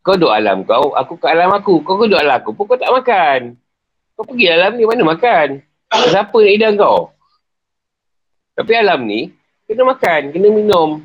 [0.07, 1.83] Kau duduk alam kau, aku ke alam aku.
[1.83, 3.59] Kau duduk alam aku pun kau tak makan.
[4.15, 5.61] Kau pergi alam ni, mana makan?
[5.91, 7.11] Siapa nak hidang kau?
[8.57, 9.35] Tapi alam ni,
[9.67, 11.05] kena makan, kena minum.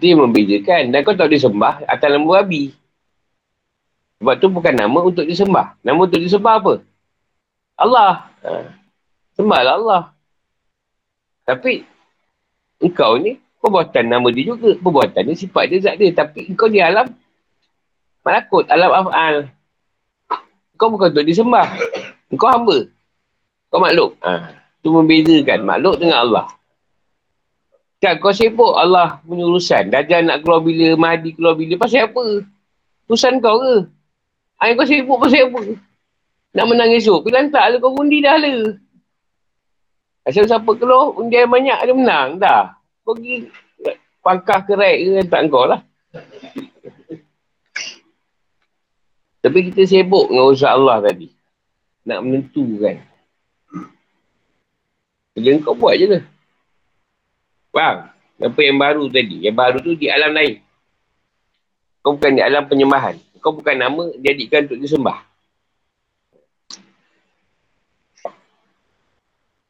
[0.00, 0.82] Yang membezakan.
[0.92, 2.72] Dan kau tak boleh sembah atas lembu babi.
[4.24, 5.76] Sebab tu bukan nama untuk disembah.
[5.84, 6.74] Nama untuk disembah apa?
[7.76, 8.32] Allah.
[8.40, 8.72] Ha.
[9.36, 10.02] Sembahlah Allah.
[11.44, 11.84] Tapi,
[12.80, 14.72] engkau ni, perbuatan nama dia juga.
[14.80, 16.08] Perbuatan dia, sifat dia, zat dia.
[16.14, 17.12] Tapi engkau di alam
[18.24, 19.52] malakut, alam af'al.
[20.80, 21.68] Kau bukan untuk disembah.
[22.34, 22.88] Kau hamba.
[23.68, 24.16] Kau makhluk.
[24.24, 24.56] Ha.
[24.80, 26.46] Itu membezakan makhluk dengan Allah.
[28.04, 29.88] Kan kau sibuk Allah punya urusan.
[29.88, 31.80] Dajjal nak keluar bila, Mahdi keluar bila.
[31.80, 32.44] Pasal apa?
[33.08, 33.88] Urusan kau ke?
[34.60, 35.60] Ha, kau sibuk pasal apa?
[36.52, 37.24] Nak menang esok.
[37.24, 38.76] Bila tak lah kau undi dah lah.
[40.28, 42.36] Asal siapa keluar, undi yang banyak dia menang.
[42.36, 42.76] Dah.
[43.08, 43.48] Kau pergi
[44.20, 45.80] pangkah kerai ke tak kau lah.
[49.40, 51.32] Tapi kita sibuk dengan urusan Allah tadi.
[52.04, 53.00] Nak menentukan.
[55.32, 56.33] Kerja kau buat je lah.
[57.74, 58.06] Faham?
[58.38, 59.42] Apa yang baru tadi?
[59.42, 60.62] Yang baru tu di alam lain.
[62.06, 63.18] Kau bukan di alam penyembahan.
[63.42, 65.18] Kau bukan nama jadikan untuk disembah.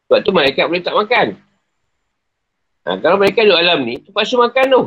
[0.04, 1.26] Sebab tu malaikat boleh tak makan.
[2.84, 4.82] Ha, kalau mereka duduk alam ni, terpaksa makan tu.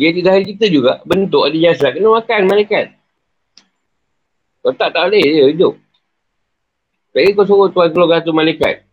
[0.00, 2.96] Dia di dalam kita juga, bentuk ada jasa, kena makan malaikat.
[4.64, 5.74] Kau tak, tak boleh je hidup.
[7.12, 8.86] Jadi kau suruh tuan keluar satu malaikat.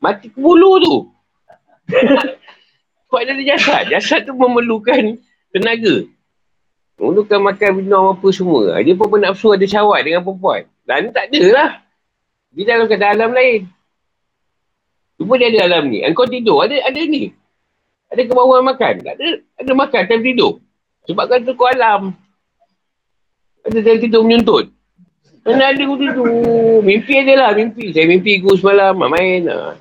[0.00, 0.96] Mati ke bulu tu.
[3.14, 3.82] Sebab dia ada jasad.
[3.94, 5.14] Jasad tu memerlukan
[5.54, 6.02] tenaga.
[6.98, 8.74] Memerlukan makan minum apa semua.
[8.82, 10.66] Dia pun bernafsu ada syawat dengan perempuan.
[10.82, 11.70] Dan tak ada lah.
[12.58, 13.70] Dia dalam keadaan alam lain.
[15.14, 16.02] Cuma dia ada alam ni.
[16.02, 17.30] Engkau tidur, ada ada ni.
[18.10, 19.06] Ada kemauan makan.
[19.06, 19.28] Tak ada,
[19.62, 20.52] ada makan time tidur.
[21.06, 22.18] Sebab kan tu kau alam.
[23.62, 24.74] Ada time tidur menyuntut.
[25.46, 26.26] Mana ada aku tidur.
[26.82, 27.94] Mimpi ada lah, mimpi.
[27.94, 29.46] Saya mimpi aku semalam, main.
[29.46, 29.78] Ha.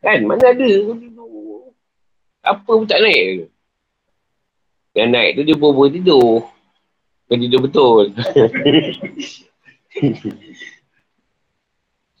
[0.00, 1.11] Kan, mana ada tidur.
[2.42, 3.46] Apa pun tak naik.
[4.92, 6.44] Yang naik tu dia pun tidur.
[7.30, 8.12] Kau tidur betul.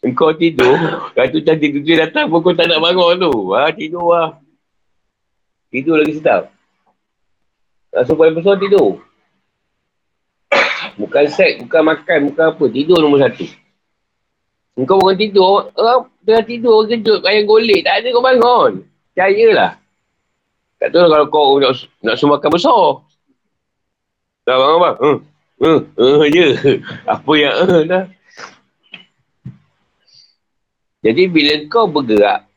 [0.02, 0.74] Engkau tidur,
[1.14, 3.54] tu cantik tu datang pun kau tak nak bangun tu.
[3.54, 4.34] Ha, tidur lah.
[5.70, 6.50] Tidur lagi sedap.
[7.94, 8.98] Langsung paling besar tidur.
[11.00, 12.64] Bukan seks, bukan makan, bukan apa.
[12.68, 13.46] Tidur nombor satu.
[14.72, 17.84] Engkau bukan tidur, uh, tengah tidur, kejut, ayam golek.
[17.84, 18.72] Tak ada kau bangun.
[19.12, 19.81] Percayalah.
[20.82, 23.06] Tak tahu kalau kau nak, nak sumbangkan besar.
[24.42, 24.96] Tak bangun bang.
[24.98, 25.18] Hmm.
[25.62, 25.80] Hmm.
[25.94, 26.26] Hmm.
[26.26, 26.46] Je.
[27.14, 28.04] Apa yang uh, dah.
[31.06, 32.50] Jadi bila kau bergerak,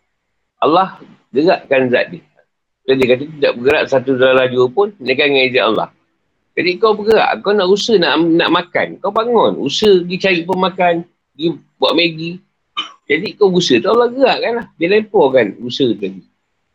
[0.58, 0.98] Allah
[1.30, 2.26] gerakkan zat dia.
[2.90, 5.90] Jadi dia kata tidak bergerak satu dalam laju pun, dengan izin Allah.
[6.58, 8.98] Jadi kau bergerak, kau nak usaha nak, nak makan.
[9.06, 11.48] Kau bangun, usaha pergi cari pemakan, pergi
[11.78, 12.42] buat Maggi.
[13.06, 14.66] Jadi kau usaha tu Allah gerakkan lah.
[14.82, 16.26] Dia lemporkan usaha tadi.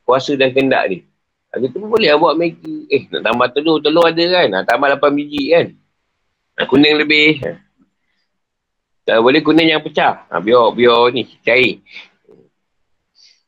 [0.06, 1.09] Puasa dan kendak ni.
[1.50, 2.86] Habis tu pun boleh lah buat Maggi.
[2.86, 4.46] Eh, nak tambah telur, telur ada kan?
[4.54, 5.66] Nak tambah 8 biji kan?
[6.54, 7.42] Nak kuning lebih.
[9.02, 10.30] Tak boleh kuning yang pecah.
[10.30, 11.82] Ha, biar, biar ni, cair.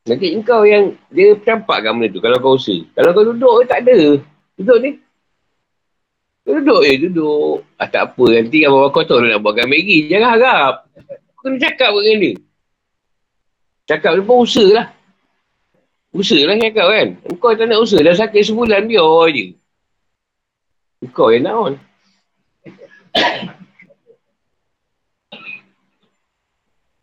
[0.03, 2.83] Nanti engkau yang dia campak kat benda tu kalau kau usaha.
[2.99, 4.19] Kalau kau duduk, tak ada.
[4.59, 4.91] Duduk ni.
[6.43, 7.63] Duduk je, duduk.
[7.79, 10.11] Ah, tak apa, nanti abang kau tahu nak buatkan Maggi.
[10.11, 10.75] Jangan harap.
[11.39, 12.35] Kau kena cakap dengan dia.
[13.87, 14.87] Cakap dia pun usaha lah.
[16.13, 17.09] Usaha lah cakap kan.
[17.25, 19.57] Engkau tak nak usaha, dah sakit sebulan, biar je.
[21.01, 21.75] Engkau yang nak on.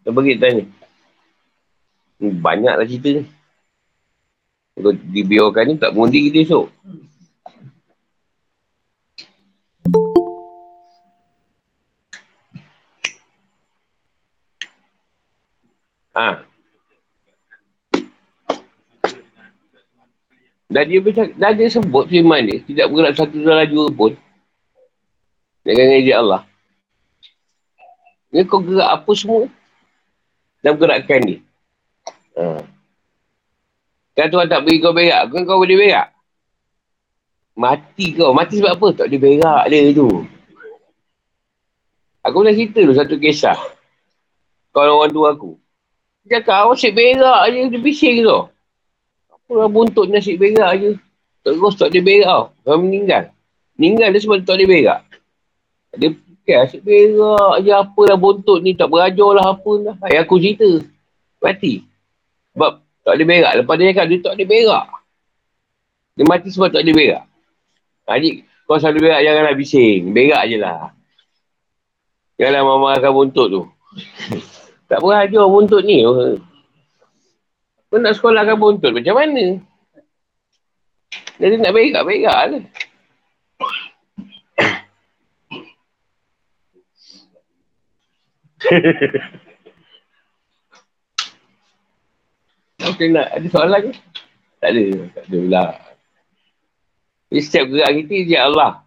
[0.06, 0.66] Kau bagi tanya.
[2.22, 3.24] Banyaklah cerita ni.
[4.80, 6.66] Kalau dibiarkan ni tak mundi kita esok.
[16.16, 16.49] Ha.
[20.70, 24.12] Dan dia bercakap, dan dia sebut firman dia, tidak bergerak satu dalam laju pun.
[25.66, 26.42] Dengan izin Allah.
[28.30, 29.50] Ni kau gerak apa semua,
[30.62, 31.40] dan gerakkan dia.
[32.38, 32.62] Ha.
[34.14, 36.14] Kan Tuhan tak beri kau berak, kan kau boleh berak?
[37.58, 38.30] Mati kau.
[38.32, 38.88] Mati sebab apa?
[38.94, 40.08] Tak boleh berak dia tu.
[42.22, 43.58] Aku nak cerita tu satu kisah.
[44.70, 45.58] Kau orang tua aku.
[46.30, 47.60] Dia cakap, awak asyik berak je.
[47.74, 48.40] Dia bising tu.
[49.50, 50.92] Lah buntut ni asyik berak je.
[51.42, 52.44] Terus tak boleh berak tau.
[52.62, 53.34] Kau meninggal.
[53.76, 55.02] Meninggal dia sebab tak boleh berak.
[55.98, 57.72] Dia fikir asyik berak je.
[57.74, 58.78] Apa lah buntut ni.
[58.78, 59.96] Tak berajar lah apa lah.
[60.06, 60.70] Ayah aku cerita.
[61.42, 61.82] Mati.
[62.54, 62.72] Sebab
[63.02, 63.54] tak boleh berak.
[63.58, 64.88] Lepas dia cakap dia tak boleh berak.
[66.14, 67.26] Dia mati sebab tak boleh berak.
[68.10, 68.30] Jadi,
[68.70, 70.14] Kau selalu berak, janganlah bising.
[70.14, 70.94] Berak je lah.
[72.38, 73.64] Janganlah marah-marahkan buntut tu.
[74.94, 76.06] tak berajar buntut ni.
[77.90, 79.58] Kau nak sekolahkan buntut macam mana?
[81.42, 82.62] Jadi nak berak, berak lah.
[92.94, 93.92] Okey nak ada soalan ke?
[94.60, 94.84] Tak ada.
[95.16, 95.64] Tak ada pula.
[97.30, 98.84] Jadi setiap gerak kita izin Allah.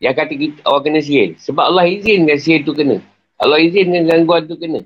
[0.00, 1.36] Yang kata kita, orang kena sihir.
[1.36, 3.04] Sebab Allah izinkan sihir tu kena.
[3.36, 4.80] Allah izinkan gangguan tu kena.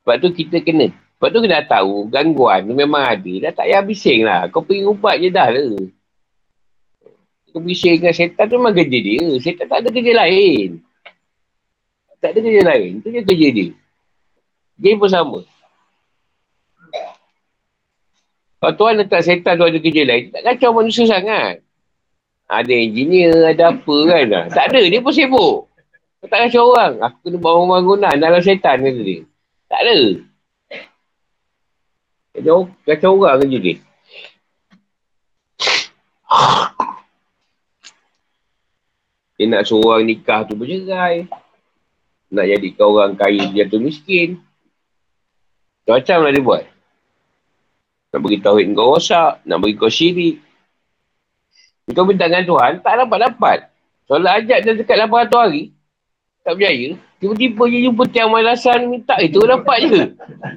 [0.00, 0.88] Sebab tu kita kena.
[1.16, 3.32] Sebab tu kena tahu gangguan tu memang ada.
[3.48, 4.52] Dah tak payah bising lah.
[4.52, 5.72] Kau pergi ubat je dah lah.
[7.56, 9.24] Kau bising dengan setan tu memang kerja dia.
[9.40, 10.84] Setan tak ada kerja lain.
[12.20, 12.90] Tak ada kerja lain.
[13.00, 13.68] Itu je kerja dia.
[14.76, 15.40] Dia pun sama.
[18.60, 21.64] Kalau Tuhan letak setan tu ada kerja lain, tak kacau manusia sangat.
[22.44, 24.52] Ada engineer, ada apa kan.
[24.52, 25.68] Tak ada, dia pun sibuk.
[26.20, 27.00] Kau tak kacau orang.
[27.00, 29.24] Aku kena bangun bangunan dalam setan kata dia.
[29.72, 29.98] Tak ada.
[32.36, 33.74] Kacau, kacau orang kerja dia.
[39.40, 41.24] Dia nak suruh orang nikah tu bercerai.
[42.28, 44.36] Nak jadikan orang kaya dia tu miskin.
[45.88, 46.64] Macam lah dia buat.
[48.12, 49.40] Nak bagi tauhid kau rosak.
[49.48, 50.44] Nak bagi kau syirik.
[51.96, 53.72] Kau minta dengan Tuhan, tak dapat-dapat.
[54.04, 55.64] Solat ajak dah dekat 800 hari.
[56.44, 57.00] Tak berjaya.
[57.16, 59.16] Tiba-tiba je jumpa tiang malasan minta.
[59.24, 60.02] Itu dapat je.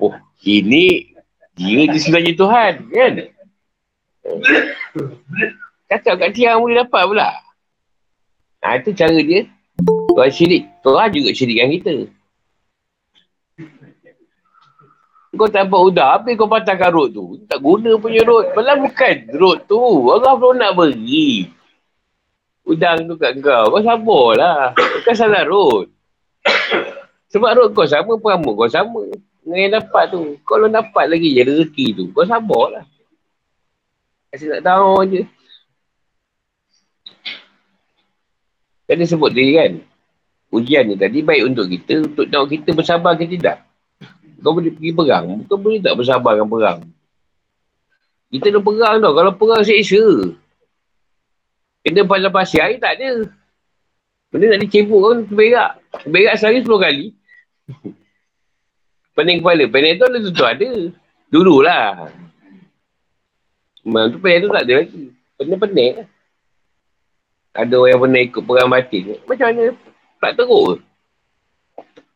[0.04, 0.12] Oh,
[0.44, 1.16] ini
[1.60, 2.74] dia je sebenarnya Tuhan.
[2.88, 3.14] Kan?
[5.92, 7.30] Cakap kat tiang boleh dapat pula.
[8.64, 9.44] Ha, itu cara dia.
[10.16, 10.64] Tuhan syirik.
[10.80, 11.94] Tuhan juga syirikkan kita.
[15.36, 17.40] Kau tak dapat udah, habis kau patahkan rot tu.
[17.48, 18.56] Tak guna punya rot.
[18.56, 19.80] Malah bukan rot tu.
[20.12, 21.48] Allah belum nak beri.
[22.68, 23.72] Udang tu kat kau.
[23.72, 24.76] Kau sabarlah.
[24.76, 25.88] Bukan salah rot.
[27.30, 29.06] Sebab rot kau sama, peramuk kau sama.
[29.50, 30.38] Dengan yang dapat tu.
[30.46, 32.04] Belum dapat lagi je rezeki tu.
[32.14, 32.86] Kau sabarlah.
[34.30, 35.26] Kasih tak tahu je.
[38.86, 39.74] Tadi sebut tadi kan.
[40.54, 42.06] Ujian ni tadi baik untuk kita.
[42.14, 43.66] Untuk tahu kita bersabar ke tidak.
[44.46, 45.42] Kau boleh pergi perang.
[45.50, 46.80] Kau boleh tak bersabar dengan perang.
[48.30, 49.14] Kita dah perang tau.
[49.18, 50.06] Kalau perang seksa.
[51.82, 53.34] Kena pada pasir air tak ada.
[54.30, 55.72] Benda nak dicebuk kan terberak.
[56.06, 57.08] Terberak sehari 10 kali.
[59.20, 59.64] Pening kepala.
[59.68, 60.70] Pening tu ada tu ada.
[61.28, 62.08] Dulu lah.
[63.84, 65.04] Memang tu pening tu tak ada lagi.
[65.36, 66.08] Pening-pening lah.
[67.52, 69.04] Ada orang yang pernah ikut perang batin.
[69.28, 69.66] Macam mana?
[70.24, 70.76] Tak teruk ke?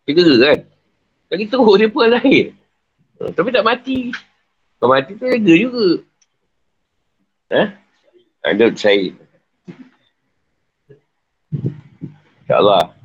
[0.07, 0.59] Kita kan?
[1.27, 2.55] Lagi teruk dia pun lahir.
[3.19, 4.15] Ha, tapi tak mati.
[4.79, 5.87] Kalau mati tu lega juga.
[7.51, 7.63] Ha?
[8.47, 9.11] Ada saya.
[12.47, 12.95] InsyaAllah.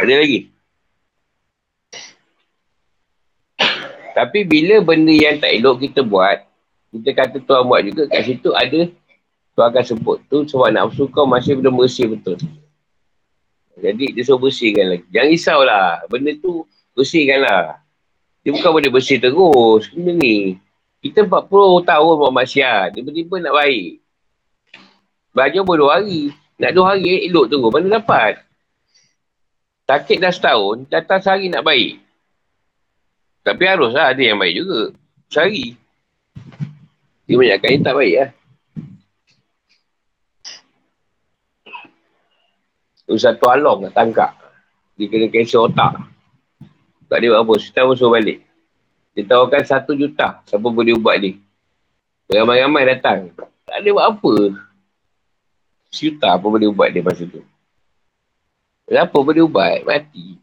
[0.00, 0.48] Ada lagi.
[4.20, 6.44] Tapi bila benda yang tak elok kita buat,
[6.92, 8.84] kita kata Tuhan buat juga, kat situ ada
[9.56, 12.36] Tuhan akan sebut tu sebab nafsu kau masih belum bersih betul.
[13.80, 15.08] Jadi dia suruh bersihkan lagi.
[15.08, 15.90] Jangan risaulah.
[16.12, 17.80] Benda tu bersihkan lah.
[18.44, 19.88] Dia bukan boleh bersih terus.
[19.88, 20.60] Benda ni.
[21.00, 22.92] Kita 40 tahun buat maksiat.
[22.92, 24.04] Tiba-tiba nak baik.
[25.32, 26.22] Belajar pun 2 hari.
[26.60, 27.72] Nak 2 hari elok tunggu.
[27.72, 28.44] Mana dapat?
[29.88, 30.84] Sakit dah setahun.
[30.92, 32.04] Datang sehari nak baik.
[33.40, 34.80] Tapi haruslah ada yang baik juga.
[35.32, 35.76] Sehari.
[37.24, 38.30] Dia banyakkan yang tak baik lah.
[43.18, 44.32] satu along nak tangkap.
[44.94, 45.98] Dia kena cancel otak.
[47.10, 47.54] Tak dia buat apa.
[47.58, 48.38] Setahun suruh balik.
[49.16, 50.38] Dia tawarkan satu juta.
[50.46, 51.34] Siapa boleh ubat dia.
[52.30, 53.34] Ramai-ramai datang.
[53.66, 54.34] Tak ada buat apa.
[55.90, 57.42] Sejuta apa boleh ubat dia masa tu.
[58.86, 59.82] Kenapa boleh ubat?
[59.82, 60.38] Mati.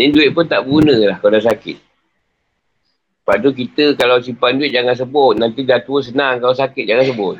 [0.00, 1.76] Ni duit pun tak guna lah kalau dah sakit.
[1.76, 5.36] Lepas tu kita kalau simpan duit jangan sebut.
[5.36, 7.36] Nanti dah tua senang kalau sakit jangan sebut.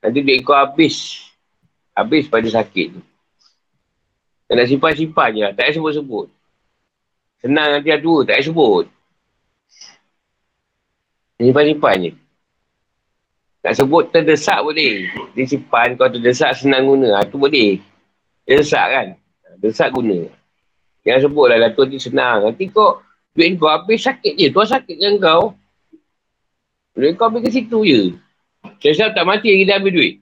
[0.00, 1.20] Nanti duit kau habis.
[1.92, 3.00] Habis pada sakit tu.
[4.48, 5.52] nak simpan-simpan je lah.
[5.52, 6.26] Tak payah sebut-sebut.
[7.44, 8.24] Senang nanti ada dua.
[8.24, 8.84] Tak payah sebut.
[11.44, 12.12] Simpan-simpan je.
[13.68, 15.12] Nak sebut terdesak boleh.
[15.36, 17.20] Dia simpan kau terdesak senang guna.
[17.20, 17.76] Ha, tu boleh.
[18.48, 19.06] Dia desak kan.
[19.60, 20.39] Desak guna.
[21.06, 22.44] Jangan sebut lah Datuk ni senang.
[22.44, 23.00] Nanti kau
[23.32, 24.48] duit kau habis sakit je.
[24.52, 25.42] Tuan sakit kan kau.
[26.92, 28.00] Duit kau habis ke situ je.
[28.92, 30.14] Saya tak mati lagi dia ambil duit.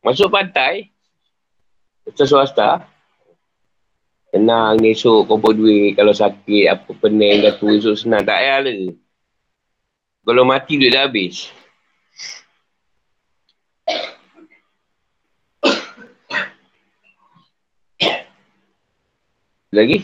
[0.00, 0.88] Masuk pantai,
[2.06, 2.88] macam swasta,
[4.32, 8.58] tenang ni esok kumpul duit, kalau sakit, apa pening, dah tua esok senang, tak payah
[8.64, 8.94] lah.
[10.24, 11.52] Kalau mati duit dah habis.
[19.68, 20.00] Lagi?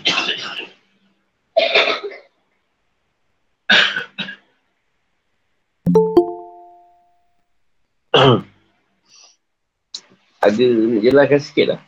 [10.44, 10.66] ada,
[11.00, 11.80] jelaskan sikit lah.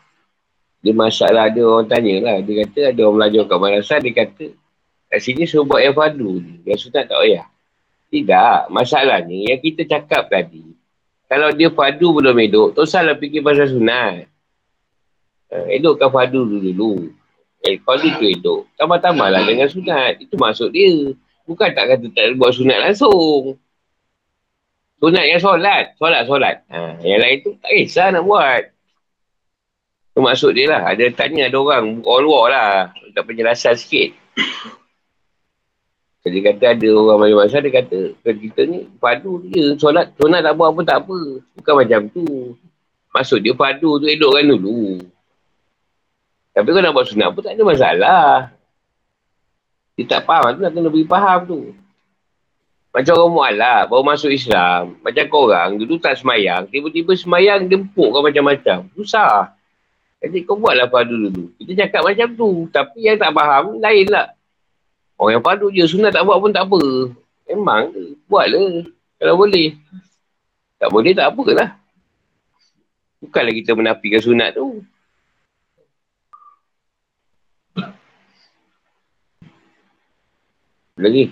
[0.81, 2.41] Dia masalah ada orang tanya lah.
[2.41, 4.57] Dia kata ada orang belajar kat madrasah, dia kata
[5.13, 6.65] kat sini suruh buat yang fardu.
[6.65, 7.45] Yang sunat tak payah.
[8.09, 8.73] Tidak.
[8.73, 10.65] Masalahnya yang kita cakap tadi,
[11.29, 14.33] kalau dia fardu belum hidup, tak salah fikir pasal sunat.
[15.53, 17.13] Uh, elokkan fardu dulu-dulu.
[17.65, 18.61] Eh, fardu tu hidup.
[18.77, 20.21] Tambah-tambah lah dengan sunat.
[20.21, 21.17] Itu maksud dia.
[21.47, 23.57] Bukan tak kata tak buat sunat langsung.
[25.01, 25.95] Sunat yang solat.
[25.97, 26.57] Solat, solat.
[26.69, 28.63] Ha, yang lain tu tak kisah nak buat.
[30.13, 30.83] Itu maksud dia lah.
[30.93, 32.05] Ada tanya ada orang.
[32.05, 32.71] Orang luar lah.
[33.17, 34.13] Tak penjelasan sikit.
[36.27, 39.79] Jadi kata ada orang macam masa dia kata kita ni padu je.
[39.79, 41.19] Solat, solat tak buat pun tak apa.
[41.55, 42.27] Bukan macam tu.
[43.15, 44.99] Maksud dia padu tu elokkan dulu.
[46.57, 48.25] Tapi kalau nak buat sunat pun tak ada masalah.
[49.93, 51.61] Dia tak faham tu nak kena beri faham tu.
[52.97, 54.97] Macam orang mu'alaf, baru masuk Islam.
[55.05, 56.65] Macam korang, dulu tak semayang.
[56.73, 58.89] Tiba-tiba semayang, dia empukkan macam-macam.
[58.97, 59.53] Susah.
[60.17, 61.53] Jadi kau buatlah padu dulu.
[61.61, 62.65] Kita cakap macam tu.
[62.73, 64.33] Tapi yang tak faham, lain lah.
[65.21, 67.13] Orang yang padu je, sunat tak buat pun tak apa.
[67.53, 67.93] Memang,
[68.33, 68.89] buatlah.
[69.21, 69.77] Kalau boleh.
[70.81, 71.69] Tak boleh, tak apalah.
[73.21, 74.81] Bukanlah kita menafikan sunat tu.
[80.97, 81.29] Lagi.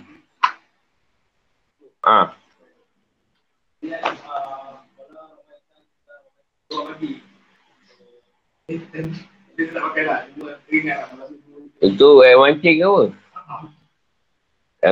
[2.04, 2.36] Ah.
[11.80, 13.04] Itu air mancing ke apa?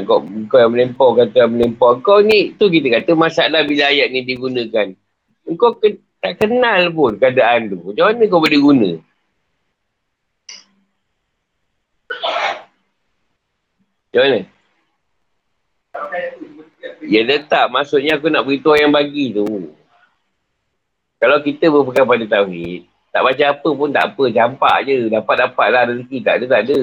[0.08, 2.00] Kau, kau yang melempar kata yang melempar.
[2.00, 4.96] Kau ni, tu kita kata masalah bila ayat ni digunakan.
[5.60, 7.92] Kau ke, tak kenal pun keadaan tu.
[7.92, 8.90] Macam mana kau boleh guna?
[14.08, 14.61] Macam mana?
[17.02, 19.74] Ya letak maksudnya aku nak beritahu yang bagi tu.
[21.22, 25.06] Kalau kita berpegang pada tauhid, tak baca apa pun tak apa, campak je.
[25.06, 26.80] Dapat-dapat lah rezeki, tak ada, tak ada.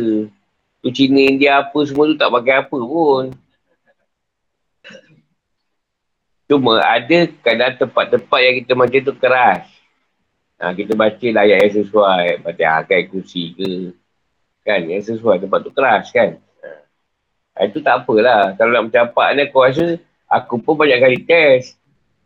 [0.80, 3.36] Tu Cina, India apa semua tu tak pakai apa pun.
[6.48, 9.68] Cuma ada kadang tempat-tempat yang kita macam tu keras.
[10.60, 12.24] Ha, kita baca lah ayat yang sesuai.
[12.42, 13.72] Baca akai kursi ke.
[14.64, 16.40] Kan, yang sesuai tempat tu keras kan.
[17.60, 18.56] Ha, itu tak apalah.
[18.56, 20.00] Kalau nak mencapak ni aku rasa
[20.32, 21.76] aku pun banyak kali test.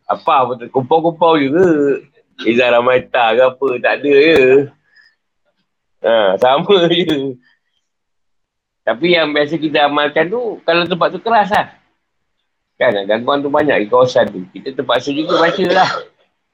[0.06, 1.70] Apa kumpul-kumpul juga.
[2.46, 3.68] Izzah Ramaita ke apa.
[3.82, 4.42] Tak ada je.
[6.06, 7.34] Ha, sama je.
[8.86, 11.74] Tapi yang biasa kita amalkan tu, kalau tempat tu keras lah.
[12.78, 14.46] Kan, gangguan tu banyak di kawasan tu.
[14.54, 15.90] Kita terpaksa juga baca lah.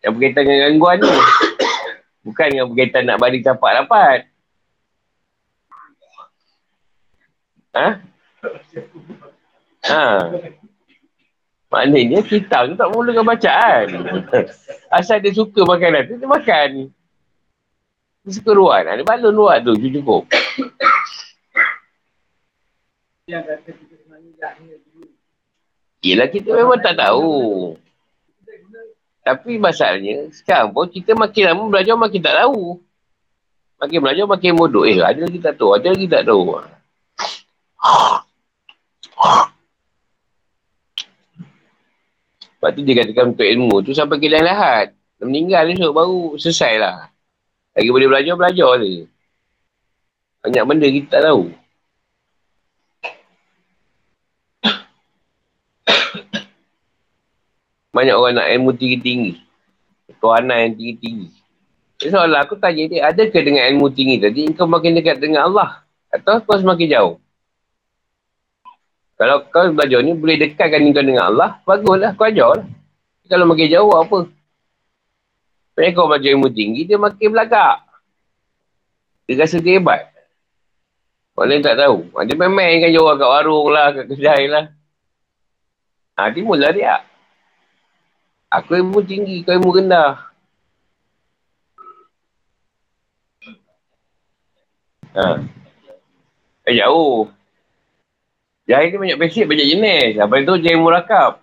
[0.08, 1.12] Yang berkaitan dengan gangguan tu.
[2.30, 4.20] Bukan yang berkaitan nak balik capak dapat.
[7.76, 8.09] Ha?
[9.90, 10.32] Ha.
[11.70, 13.86] Maknanya kita tu tak mulakan bacaan.
[14.90, 16.90] Asal dia suka makanan tu, dia makan.
[18.26, 18.90] Dia suka ruat.
[18.90, 20.26] Dia balon ruat tu, cukup.
[26.02, 27.78] Yelah kita memang tak tahu.
[29.22, 32.82] Tapi masalahnya, sekarang pun kita makin lama belajar makin tak tahu.
[33.78, 34.90] Makin belajar makin bodoh.
[34.90, 36.58] Eh, ada lagi tak tahu, ada lagi tak tahu.
[42.60, 44.92] Sebab tu dia katakan untuk ilmu tu sampai ke lain lahat.
[45.24, 47.08] Meninggal esok baru selesai lah.
[47.72, 49.08] Lagi boleh belajar, belajar je.
[50.44, 51.56] Banyak benda kita tak tahu.
[57.96, 59.40] Banyak orang nak ilmu tinggi-tinggi.
[60.20, 61.32] Tuanan yang tinggi-tinggi.
[62.00, 65.84] Soalan aku tanya dia, adakah dengan ilmu tinggi tadi kau makin dekat dengan Allah?
[66.12, 67.16] Atau kau semakin jauh?
[69.20, 72.68] Kalau kau belajar ni boleh dekatkan kau dengan Allah, baguslah, kau ajar lah.
[73.28, 74.32] Kalau makin jauh, apa?
[75.76, 77.84] Sebenarnya kau belajar ilmu tinggi, dia makin belagak.
[79.28, 80.08] Dia rasa dia hebat.
[81.36, 82.08] Orang lain tak tahu.
[82.16, 84.66] Ha, dia main-main kan jual kat warung lah, kat kedai lah.
[86.16, 87.04] Ha, timbullah dia.
[88.48, 90.16] Aku ilmu tinggi, kau ilmu rendah.
[95.12, 95.44] Ha.
[96.72, 97.28] Eh, jauh.
[98.70, 100.22] Jahil ni banyak basic, banyak jenis.
[100.22, 101.42] Apa itu jahil murakab.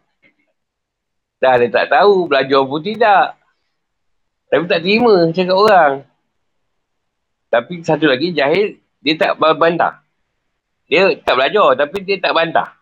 [1.42, 3.34] Dah dia tak tahu, belajar pun tidak.
[4.46, 5.92] Tapi tak terima cakap orang.
[7.50, 10.06] Tapi satu lagi, jahil, dia tak bantah.
[10.86, 12.78] Dia tak belajar, tapi dia tak bantah.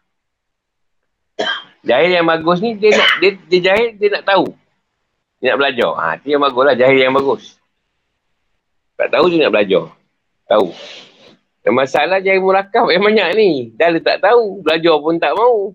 [1.81, 4.47] Jahil yang bagus ni, dia, nak, dia, dia jahil, dia nak tahu.
[5.41, 5.93] Dia nak belajar.
[5.97, 7.57] Ha, itu yang bagus lah, jahil yang bagus.
[9.01, 9.85] Tak tahu dia nak belajar.
[10.53, 10.69] Tahu.
[11.65, 13.51] Masalah jangan murakab yang banyak ni.
[13.73, 14.61] Dah dia tak tahu.
[14.61, 15.73] Belajar pun tak mau.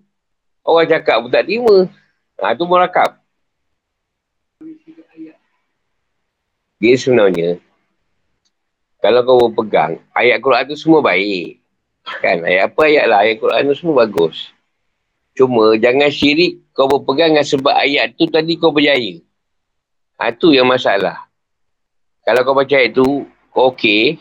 [0.62, 1.90] Orang cakap pun tak terima.
[2.38, 3.18] Ha, tu murakab.
[6.80, 7.60] Dia sebenarnya,
[9.04, 11.60] kalau kau pegang, ayat Quran tu semua baik.
[12.24, 12.40] Kan?
[12.40, 13.18] Ayat apa ayat lah.
[13.20, 14.48] Ayat Quran tu semua bagus.
[15.36, 19.20] Cuma jangan syirik kau berpegang dengan sebab ayat tu tadi kau berjaya.
[20.16, 21.28] Ha, tu yang masalah.
[22.24, 24.16] Kalau kau baca ayat tu, kau okey,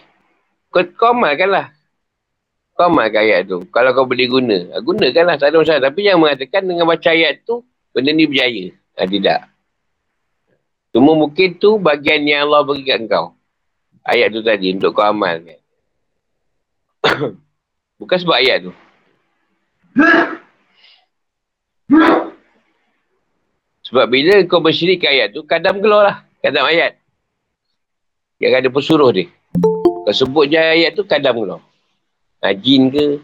[0.69, 1.73] kau, kau amalkanlah.
[2.79, 3.65] Kau amalkan ayat tu.
[3.75, 5.35] Kalau kau boleh guna, ha, gunakanlah.
[5.35, 5.81] Tak ada masalah.
[5.91, 8.71] Tapi jangan mengatakan dengan baca ayat tu, benda ni berjaya.
[8.95, 9.39] Ha, tidak.
[10.95, 13.35] Cuma mungkin tu bagian yang Allah beri kat kau.
[14.01, 15.59] Ayat tu tadi untuk kau amalkan.
[17.99, 18.73] Bukan sebab ayat tu.
[23.89, 26.17] Sebab bila kau bersyirik ayat tu, kadang keluar lah.
[26.39, 26.95] Kadang ayat.
[28.39, 29.27] Yang ada pesuruh dia.
[30.05, 31.61] Kau sebut je ayat tu, kadang keluar.
[32.39, 33.19] Ha, jin ke?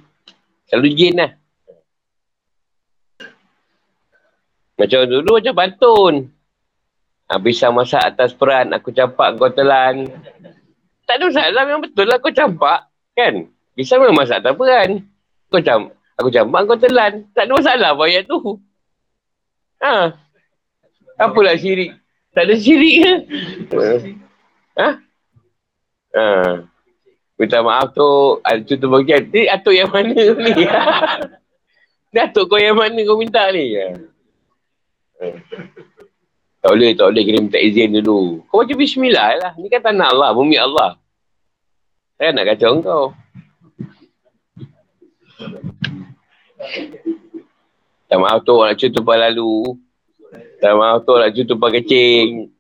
[0.68, 1.32] Selalu jin lah.
[4.76, 6.16] Macam dulu macam pantun.
[7.32, 10.06] Ha, bisa masak atas peran, aku campak kau telan.
[11.08, 12.92] Tak ada masalah, memang betul lah kau campak.
[13.16, 13.50] Kan?
[13.74, 15.08] Bisa memang masak atas peran.
[15.48, 17.24] Kau campak, aku campak kau telan.
[17.32, 18.60] Tak ada masalah apa ayat tu.
[19.80, 20.12] Ha.
[21.16, 21.96] Apalah syirik?
[22.36, 23.14] Tak ada syirik ke?
[24.76, 25.00] Ha?
[26.16, 26.64] Ha.
[27.36, 29.28] Minta maaf tu, ada contoh bagian.
[29.28, 30.52] Ni atuk yang mana ni?
[32.16, 33.76] Ni atuk kau yang mana kau minta ni?
[33.76, 33.92] Ha.
[36.64, 38.42] Tak boleh, tak boleh kena minta izin dulu.
[38.48, 39.52] Kau baca bismillah lah.
[39.60, 40.96] Ni kan tanah Allah, bumi Allah.
[42.16, 43.06] Saya nak kacau kau.
[48.08, 49.76] Tak maaf tu, cuci tumpah lalu.
[50.64, 52.55] Tak maaf tu, cuci tumpah kecing.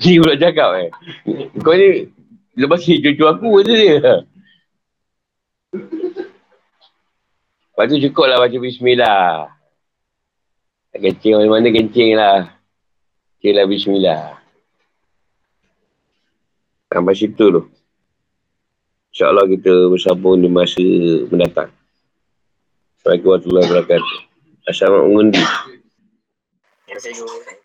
[0.00, 0.90] Ni pula cakap eh.
[1.60, 2.08] Kau ni
[2.56, 4.24] lepas ni cucu aku je dia.
[7.72, 9.48] Lepas tu cukup lah baca bismillah.
[10.92, 12.52] Kencing mana-mana kencing lah.
[13.40, 14.22] Kencing lah bismillah.
[16.92, 17.62] Sampai situ tu.
[19.10, 20.84] InsyaAllah kita bersambung di masa
[21.32, 21.79] mendatang.
[23.00, 24.16] Assalamualaikum warahmatullahi wabarakatuh.
[24.68, 25.40] Assalamualaikum.
[26.84, 27.59] Assalamualaikum.